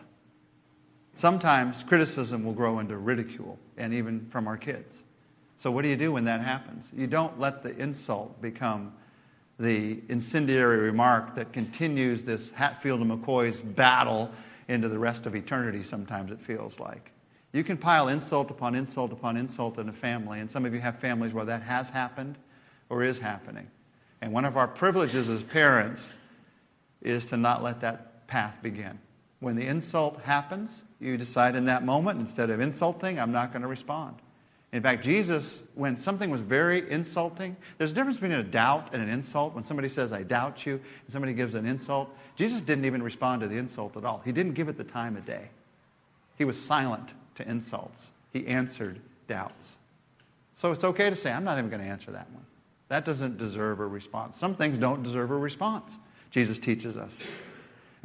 [1.15, 4.95] Sometimes criticism will grow into ridicule, and even from our kids.
[5.57, 6.89] So, what do you do when that happens?
[6.95, 8.93] You don't let the insult become
[9.57, 14.29] the incendiary remark that continues this Hatfield and McCoy's battle
[14.67, 17.11] into the rest of eternity, sometimes it feels like.
[17.53, 20.81] You can pile insult upon insult upon insult in a family, and some of you
[20.81, 22.37] have families where that has happened
[22.89, 23.67] or is happening.
[24.21, 26.11] And one of our privileges as parents
[27.01, 28.99] is to not let that path begin.
[29.39, 33.61] When the insult happens, you decide in that moment, instead of insulting, I'm not going
[33.61, 34.15] to respond.
[34.73, 39.01] In fact, Jesus, when something was very insulting, there's a difference between a doubt and
[39.01, 39.53] an insult.
[39.53, 43.41] When somebody says, I doubt you, and somebody gives an insult, Jesus didn't even respond
[43.41, 44.21] to the insult at all.
[44.25, 45.47] He didn't give it the time of day.
[46.37, 49.75] He was silent to insults, he answered doubts.
[50.55, 52.45] So it's okay to say, I'm not even going to answer that one.
[52.89, 54.37] That doesn't deserve a response.
[54.37, 55.97] Some things don't deserve a response,
[56.31, 57.19] Jesus teaches us.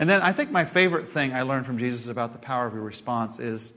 [0.01, 2.73] And then I think my favorite thing I learned from Jesus about the power of
[2.73, 3.71] your response is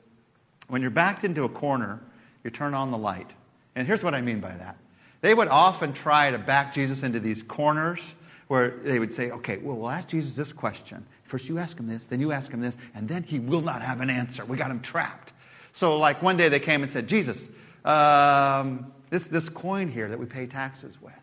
[0.70, 2.00] when you're backed into a corner,
[2.46, 3.30] you turn on the light.
[3.76, 4.78] And here's what I mean by that.
[5.20, 8.16] They would often try to back Jesus into these corners
[8.48, 11.06] where they would say, okay, well, we'll ask Jesus this question.
[11.26, 13.82] First you ask him this, then you ask him this, and then he will not
[13.82, 14.46] have an answer.
[14.46, 15.34] We got him trapped.
[15.74, 17.50] So, like one day they came and said, Jesus,
[17.84, 21.14] um, this, this coin here that we pay taxes with,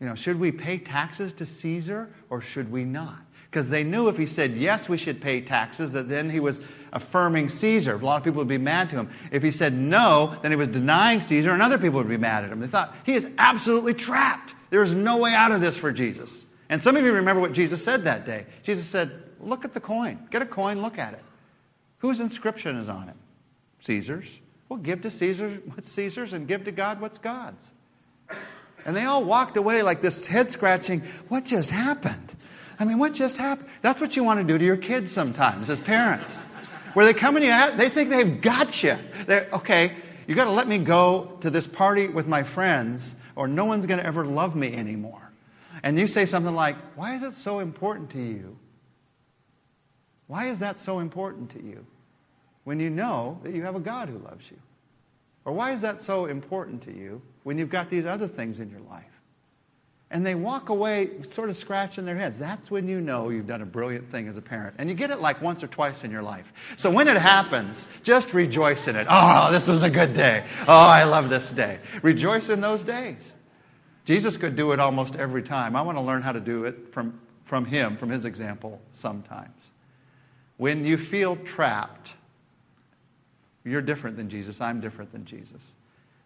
[0.00, 3.25] you know, should we pay taxes to Caesar or should we not?
[3.56, 6.60] Because they knew if he said, yes, we should pay taxes, that then he was
[6.92, 7.94] affirming Caesar.
[7.94, 9.08] A lot of people would be mad to him.
[9.30, 12.44] If he said no, then he was denying Caesar, and other people would be mad
[12.44, 12.60] at him.
[12.60, 14.52] They thought, he is absolutely trapped.
[14.68, 16.44] There is no way out of this for Jesus.
[16.68, 18.44] And some of you remember what Jesus said that day.
[18.62, 20.28] Jesus said, look at the coin.
[20.30, 21.24] Get a coin, look at it.
[22.00, 23.16] Whose inscription is on it?
[23.80, 24.38] Caesar's.
[24.68, 27.70] Well, give to Caesar what's Caesar's and give to God what's God's.
[28.84, 32.35] And they all walked away like this head scratching, what just happened?
[32.78, 33.68] I mean, what just happened?
[33.82, 36.30] That's what you want to do to your kids sometimes as parents.
[36.94, 38.98] Where they come and you, they think they've got you.
[39.26, 39.92] They're, okay,
[40.26, 43.86] you got to let me go to this party with my friends, or no one's
[43.86, 45.30] going to ever love me anymore.
[45.82, 48.58] And you say something like, Why is it so important to you?
[50.26, 51.86] Why is that so important to you
[52.64, 54.58] when you know that you have a God who loves you?
[55.44, 58.68] Or why is that so important to you when you've got these other things in
[58.68, 59.04] your life?
[60.10, 62.38] And they walk away sort of scratching their heads.
[62.38, 64.76] That's when you know you've done a brilliant thing as a parent.
[64.78, 66.52] And you get it like once or twice in your life.
[66.76, 69.08] So when it happens, just rejoice in it.
[69.10, 70.44] Oh, this was a good day.
[70.68, 71.80] Oh, I love this day.
[72.02, 73.34] Rejoice in those days.
[74.04, 75.74] Jesus could do it almost every time.
[75.74, 79.58] I want to learn how to do it from, from him, from his example, sometimes.
[80.56, 82.14] When you feel trapped,
[83.64, 84.60] you're different than Jesus.
[84.60, 85.60] I'm different than Jesus.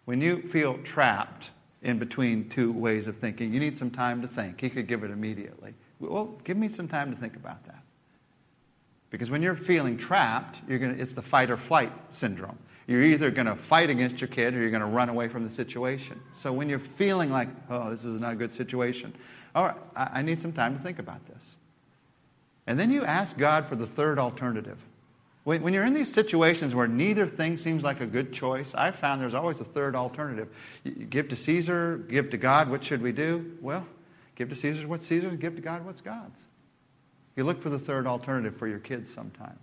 [0.05, 1.49] When you feel trapped,
[1.81, 3.53] in between two ways of thinking.
[3.53, 4.61] You need some time to think.
[4.61, 5.73] He could give it immediately.
[5.99, 7.83] Well, give me some time to think about that.
[9.09, 12.57] Because when you're feeling trapped, you're gonna, it's the fight or flight syndrome.
[12.87, 15.43] You're either going to fight against your kid or you're going to run away from
[15.43, 16.19] the situation.
[16.35, 19.13] So when you're feeling like, oh, this is not a good situation,
[19.55, 21.41] all right, I, I need some time to think about this.
[22.67, 24.77] And then you ask God for the third alternative.
[25.51, 28.95] When, when, you're in these situations where neither thing seems like a good choice, I've
[28.95, 30.47] found there's always a third alternative.
[30.85, 33.57] You give to Caesar, give to God, what should we do?
[33.59, 33.85] Well,
[34.35, 36.39] give to Caesar what's Caesar's, give to God what's God's.
[37.35, 39.59] You look for the third alternative for your kids sometimes.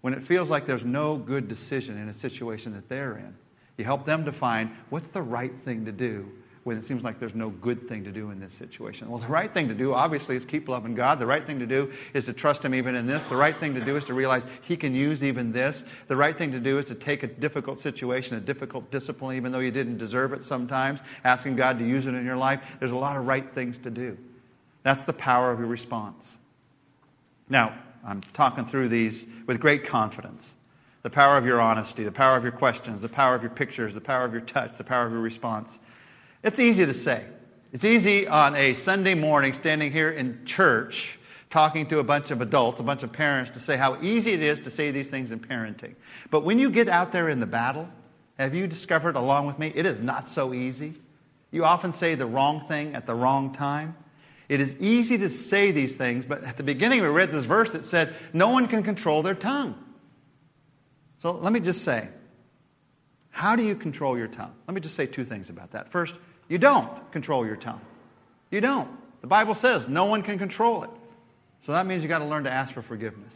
[0.00, 3.34] When it feels like there's no good decision in a situation that they're in,
[3.78, 6.30] you help them to find what's the right thing to do
[6.66, 9.08] when it seems like there's no good thing to do in this situation.
[9.08, 11.20] Well, the right thing to do, obviously, is keep loving God.
[11.20, 13.22] The right thing to do is to trust Him even in this.
[13.24, 15.84] The right thing to do is to realize He can use even this.
[16.08, 19.52] The right thing to do is to take a difficult situation, a difficult discipline, even
[19.52, 22.60] though you didn't deserve it sometimes, asking God to use it in your life.
[22.80, 24.18] There's a lot of right things to do.
[24.82, 26.36] That's the power of your response.
[27.48, 30.52] Now, I'm talking through these with great confidence.
[31.02, 33.94] The power of your honesty, the power of your questions, the power of your pictures,
[33.94, 35.78] the power of your touch, the power of your response.
[36.42, 37.24] It's easy to say.
[37.72, 41.18] It's easy on a Sunday morning standing here in church
[41.50, 44.42] talking to a bunch of adults, a bunch of parents, to say how easy it
[44.42, 45.94] is to say these things in parenting.
[46.30, 47.88] But when you get out there in the battle,
[48.38, 50.94] have you discovered along with me, it is not so easy?
[51.50, 53.96] You often say the wrong thing at the wrong time.
[54.48, 57.70] It is easy to say these things, but at the beginning we read this verse
[57.70, 59.74] that said, No one can control their tongue.
[61.22, 62.08] So let me just say,
[63.36, 64.54] how do you control your tongue?
[64.66, 65.90] Let me just say two things about that.
[65.90, 66.14] First,
[66.48, 67.80] you don't control your tongue.
[68.50, 68.88] You don't.
[69.20, 70.90] The Bible says no one can control it.
[71.62, 73.32] So that means you got to learn to ask for forgiveness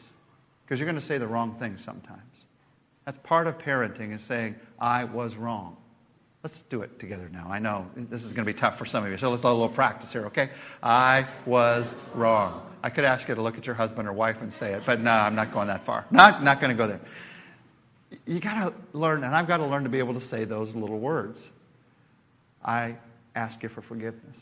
[0.65, 2.21] because you're going to say the wrong thing sometimes.
[3.05, 5.77] That's part of parenting is saying, I was wrong.
[6.43, 7.49] Let's do it together now.
[7.51, 9.49] I know this is going to be tough for some of you, so let's do
[9.49, 10.51] a little practice here, okay?
[10.83, 12.67] I was wrong.
[12.83, 15.01] I could ask you to look at your husband or wife and say it, but
[15.01, 16.07] no, I'm not going that far.
[16.11, 17.01] Not, not going to go there.
[18.27, 20.75] You got to learn, and I've got to learn to be able to say those
[20.75, 21.51] little words.
[22.65, 22.97] I
[23.35, 24.37] ask you for forgiveness.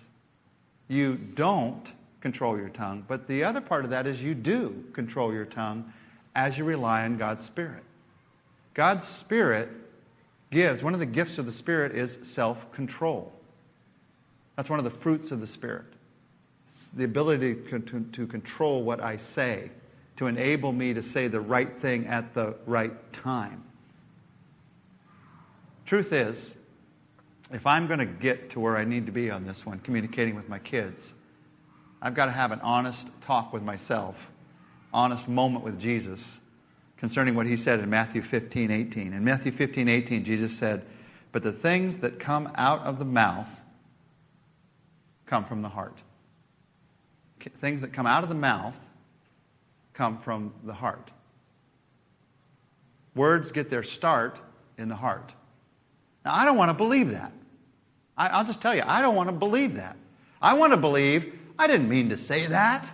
[0.89, 5.33] You don't control your tongue, but the other part of that is you do control
[5.33, 5.93] your tongue
[6.35, 7.83] as you rely on God's Spirit.
[8.75, 9.69] God's Spirit
[10.51, 13.33] gives, one of the gifts of the Spirit is self control.
[14.57, 15.85] That's one of the fruits of the Spirit.
[16.97, 19.71] the ability to, to, to, control what I say,
[20.16, 23.62] to enable me to say the right thing at the right time.
[25.87, 26.55] Truth is,
[27.51, 30.34] if I'm going to get to where I need to be on this one, communicating
[30.34, 31.12] with my kids,
[32.01, 34.16] I've got to have an honest talk with myself,
[34.92, 36.38] honest moment with Jesus
[36.99, 39.12] concerning what he said in Matthew 15, 18.
[39.12, 40.84] In Matthew 15, 18, Jesus said,
[41.32, 43.49] But the things that come out of the mouth
[45.26, 45.96] come from the heart.
[47.61, 48.74] Things that come out of the mouth
[49.94, 51.11] come from the heart.
[53.14, 54.38] Words get their start
[54.76, 55.32] in the heart.
[56.25, 57.33] Now, I don't want to believe that.
[58.16, 59.97] I, will just tell you, I don't want to believe that.
[60.43, 62.89] I want to believe, I didn't mean to say that.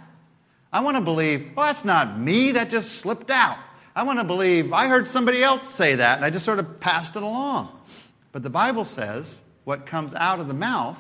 [0.73, 3.59] I want to believe, well, that's not me, that just slipped out.
[3.97, 6.81] I want to believe I heard somebody else say that and I just sort of
[6.81, 7.79] passed it along.
[8.33, 10.99] But the Bible says what comes out of the mouth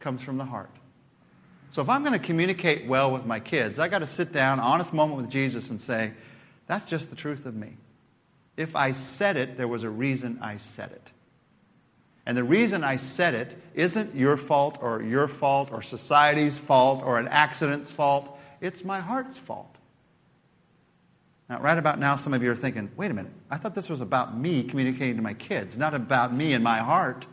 [0.00, 0.70] comes from the heart.
[1.70, 4.60] So if I'm going to communicate well with my kids, I got to sit down,
[4.60, 6.12] honest moment with Jesus and say,
[6.66, 7.76] that's just the truth of me.
[8.56, 11.08] If I said it, there was a reason I said it.
[12.24, 17.02] And the reason I said it isn't your fault or your fault or society's fault
[17.04, 18.38] or an accident's fault.
[18.60, 19.76] It's my heart's fault.
[21.48, 23.88] Now, right about now, some of you are thinking, wait a minute, I thought this
[23.88, 27.26] was about me communicating to my kids, not about me and my heart.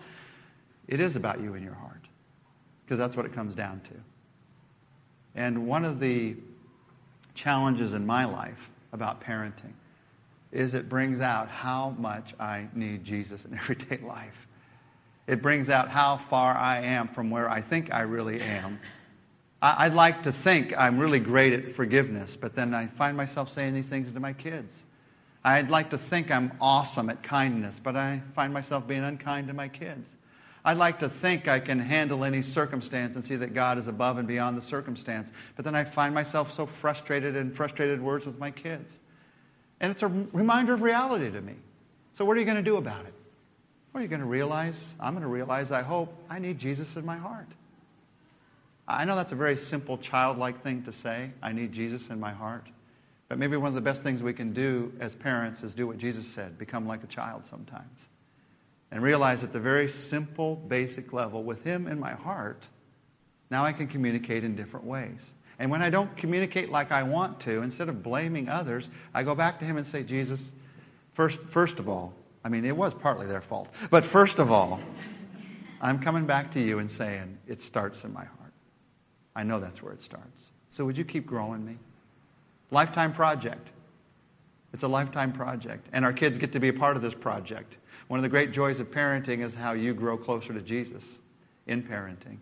[0.87, 2.03] It is about you and your heart,
[2.83, 3.93] because that's what it comes down to.
[5.35, 6.35] And one of the
[7.35, 9.71] challenges in my life about parenting
[10.51, 14.47] is it brings out how much I need Jesus in everyday life.
[15.29, 18.79] It brings out how far I am from where I think I really am
[19.61, 23.73] I'd like to think I'm really great at forgiveness, but then I find myself saying
[23.73, 24.71] these things to my kids.
[25.43, 29.53] I'd like to think I'm awesome at kindness, but I find myself being unkind to
[29.53, 30.07] my kids.
[30.63, 34.17] I'd like to think I can handle any circumstance and see that God is above
[34.17, 38.37] and beyond the circumstance, but then I find myself so frustrated in frustrated words with
[38.39, 38.97] my kids.
[39.81, 41.55] And it's a reminder of reality to me.
[42.13, 43.13] So, what are you going to do about it?
[43.99, 44.77] Are you going to realize?
[44.97, 47.49] I'm going to realize, I hope, I need Jesus in my heart.
[48.87, 51.31] I know that's a very simple, childlike thing to say.
[51.43, 52.65] I need Jesus in my heart.
[53.27, 55.97] But maybe one of the best things we can do as parents is do what
[55.97, 57.99] Jesus said become like a child sometimes.
[58.89, 62.63] And realize at the very simple, basic level, with Him in my heart,
[63.51, 65.19] now I can communicate in different ways.
[65.59, 69.35] And when I don't communicate like I want to, instead of blaming others, I go
[69.35, 70.39] back to Him and say, Jesus,
[71.15, 72.13] first, first of all,
[72.43, 74.79] I mean, it was partly their fault, but first of all,
[75.81, 78.53] I'm coming back to you and saying, it starts in my heart.
[79.35, 80.49] I know that's where it starts.
[80.71, 81.77] So would you keep growing me?
[82.71, 83.69] Lifetime project.
[84.73, 85.87] It's a lifetime project.
[85.93, 87.77] And our kids get to be a part of this project.
[88.07, 91.03] One of the great joys of parenting is how you grow closer to Jesus
[91.67, 92.37] in parenting.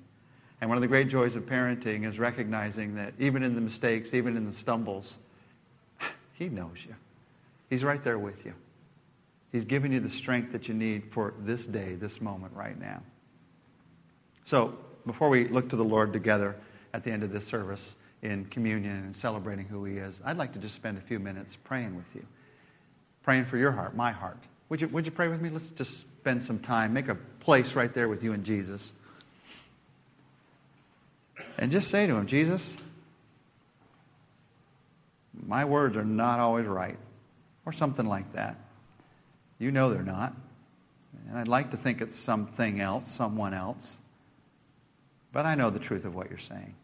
[0.59, 4.13] And one of the great joys of parenting is recognizing that even in the mistakes,
[4.13, 5.17] even in the stumbles,
[6.33, 6.95] He knows you.
[7.69, 8.53] He's right there with you.
[9.51, 13.01] He's giving you the strength that you need for this day, this moment right now.
[14.45, 16.55] So, before we look to the Lord together,
[16.93, 20.53] at the end of this service in communion and celebrating who He is, I'd like
[20.53, 22.25] to just spend a few minutes praying with you,
[23.23, 24.39] praying for your heart, my heart.
[24.69, 25.49] Would you, would you pray with me?
[25.49, 28.93] Let's just spend some time, make a place right there with you and Jesus.
[31.57, 32.75] And just say to Him, Jesus,
[35.45, 36.97] my words are not always right,
[37.65, 38.57] or something like that.
[39.59, 40.33] You know they're not.
[41.29, 43.97] And I'd like to think it's something else, someone else.
[45.31, 46.75] But I know the truth of what you're saying.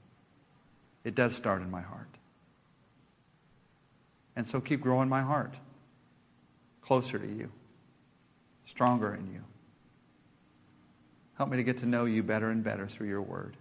[1.04, 2.08] It does start in my heart.
[4.36, 5.54] And so keep growing my heart
[6.82, 7.50] closer to you,
[8.66, 9.42] stronger in you.
[11.38, 13.56] Help me to get to know you better and better through your word.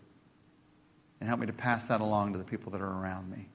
[1.21, 3.47] And help me to pass that along to the people that are around me.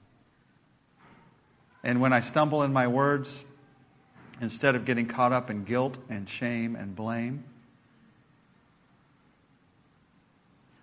[1.84, 3.44] And when I stumble in my words,
[4.40, 7.44] instead of getting caught up in guilt and shame and blame,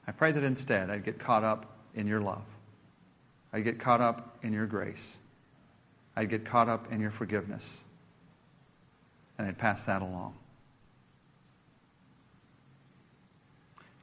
[0.07, 2.43] I pray that instead I'd get caught up in your love.
[3.53, 5.17] I'd get caught up in your grace.
[6.15, 7.77] I'd get caught up in your forgiveness.
[9.37, 10.33] and I'd pass that along.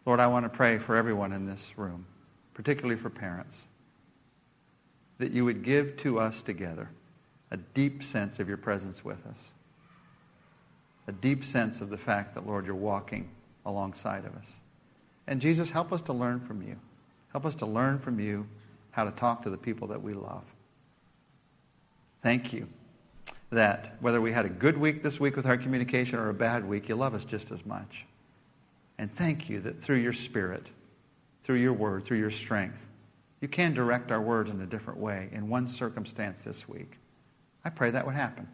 [0.04, 2.04] Lord, I want to pray for everyone in this room,
[2.54, 3.62] particularly for parents,
[5.18, 6.90] that you would give to us together
[7.52, 9.50] a deep sense of your presence with us,
[11.06, 13.28] a deep sense of the fact that, Lord, you're walking
[13.66, 14.46] alongside of us.
[15.26, 16.76] And Jesus, help us to learn from you.
[17.30, 18.46] Help us to learn from you
[18.90, 20.42] how to talk to the people that we love.
[22.22, 22.66] Thank you
[23.50, 26.66] that whether we had a good week this week with our communication or a bad
[26.66, 28.06] week, you love us just as much.
[28.96, 30.70] And thank you that through your Spirit,
[31.44, 32.80] through your word, through your strength,
[33.42, 36.96] you can direct our words in a different way in one circumstance this week.
[37.64, 38.48] I pray that would happen.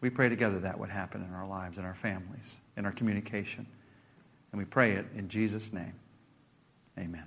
[0.00, 3.66] We pray together that would happen in our lives, in our families, in our communication.
[4.50, 5.94] And we pray it in Jesus' name.
[6.98, 7.24] Amen.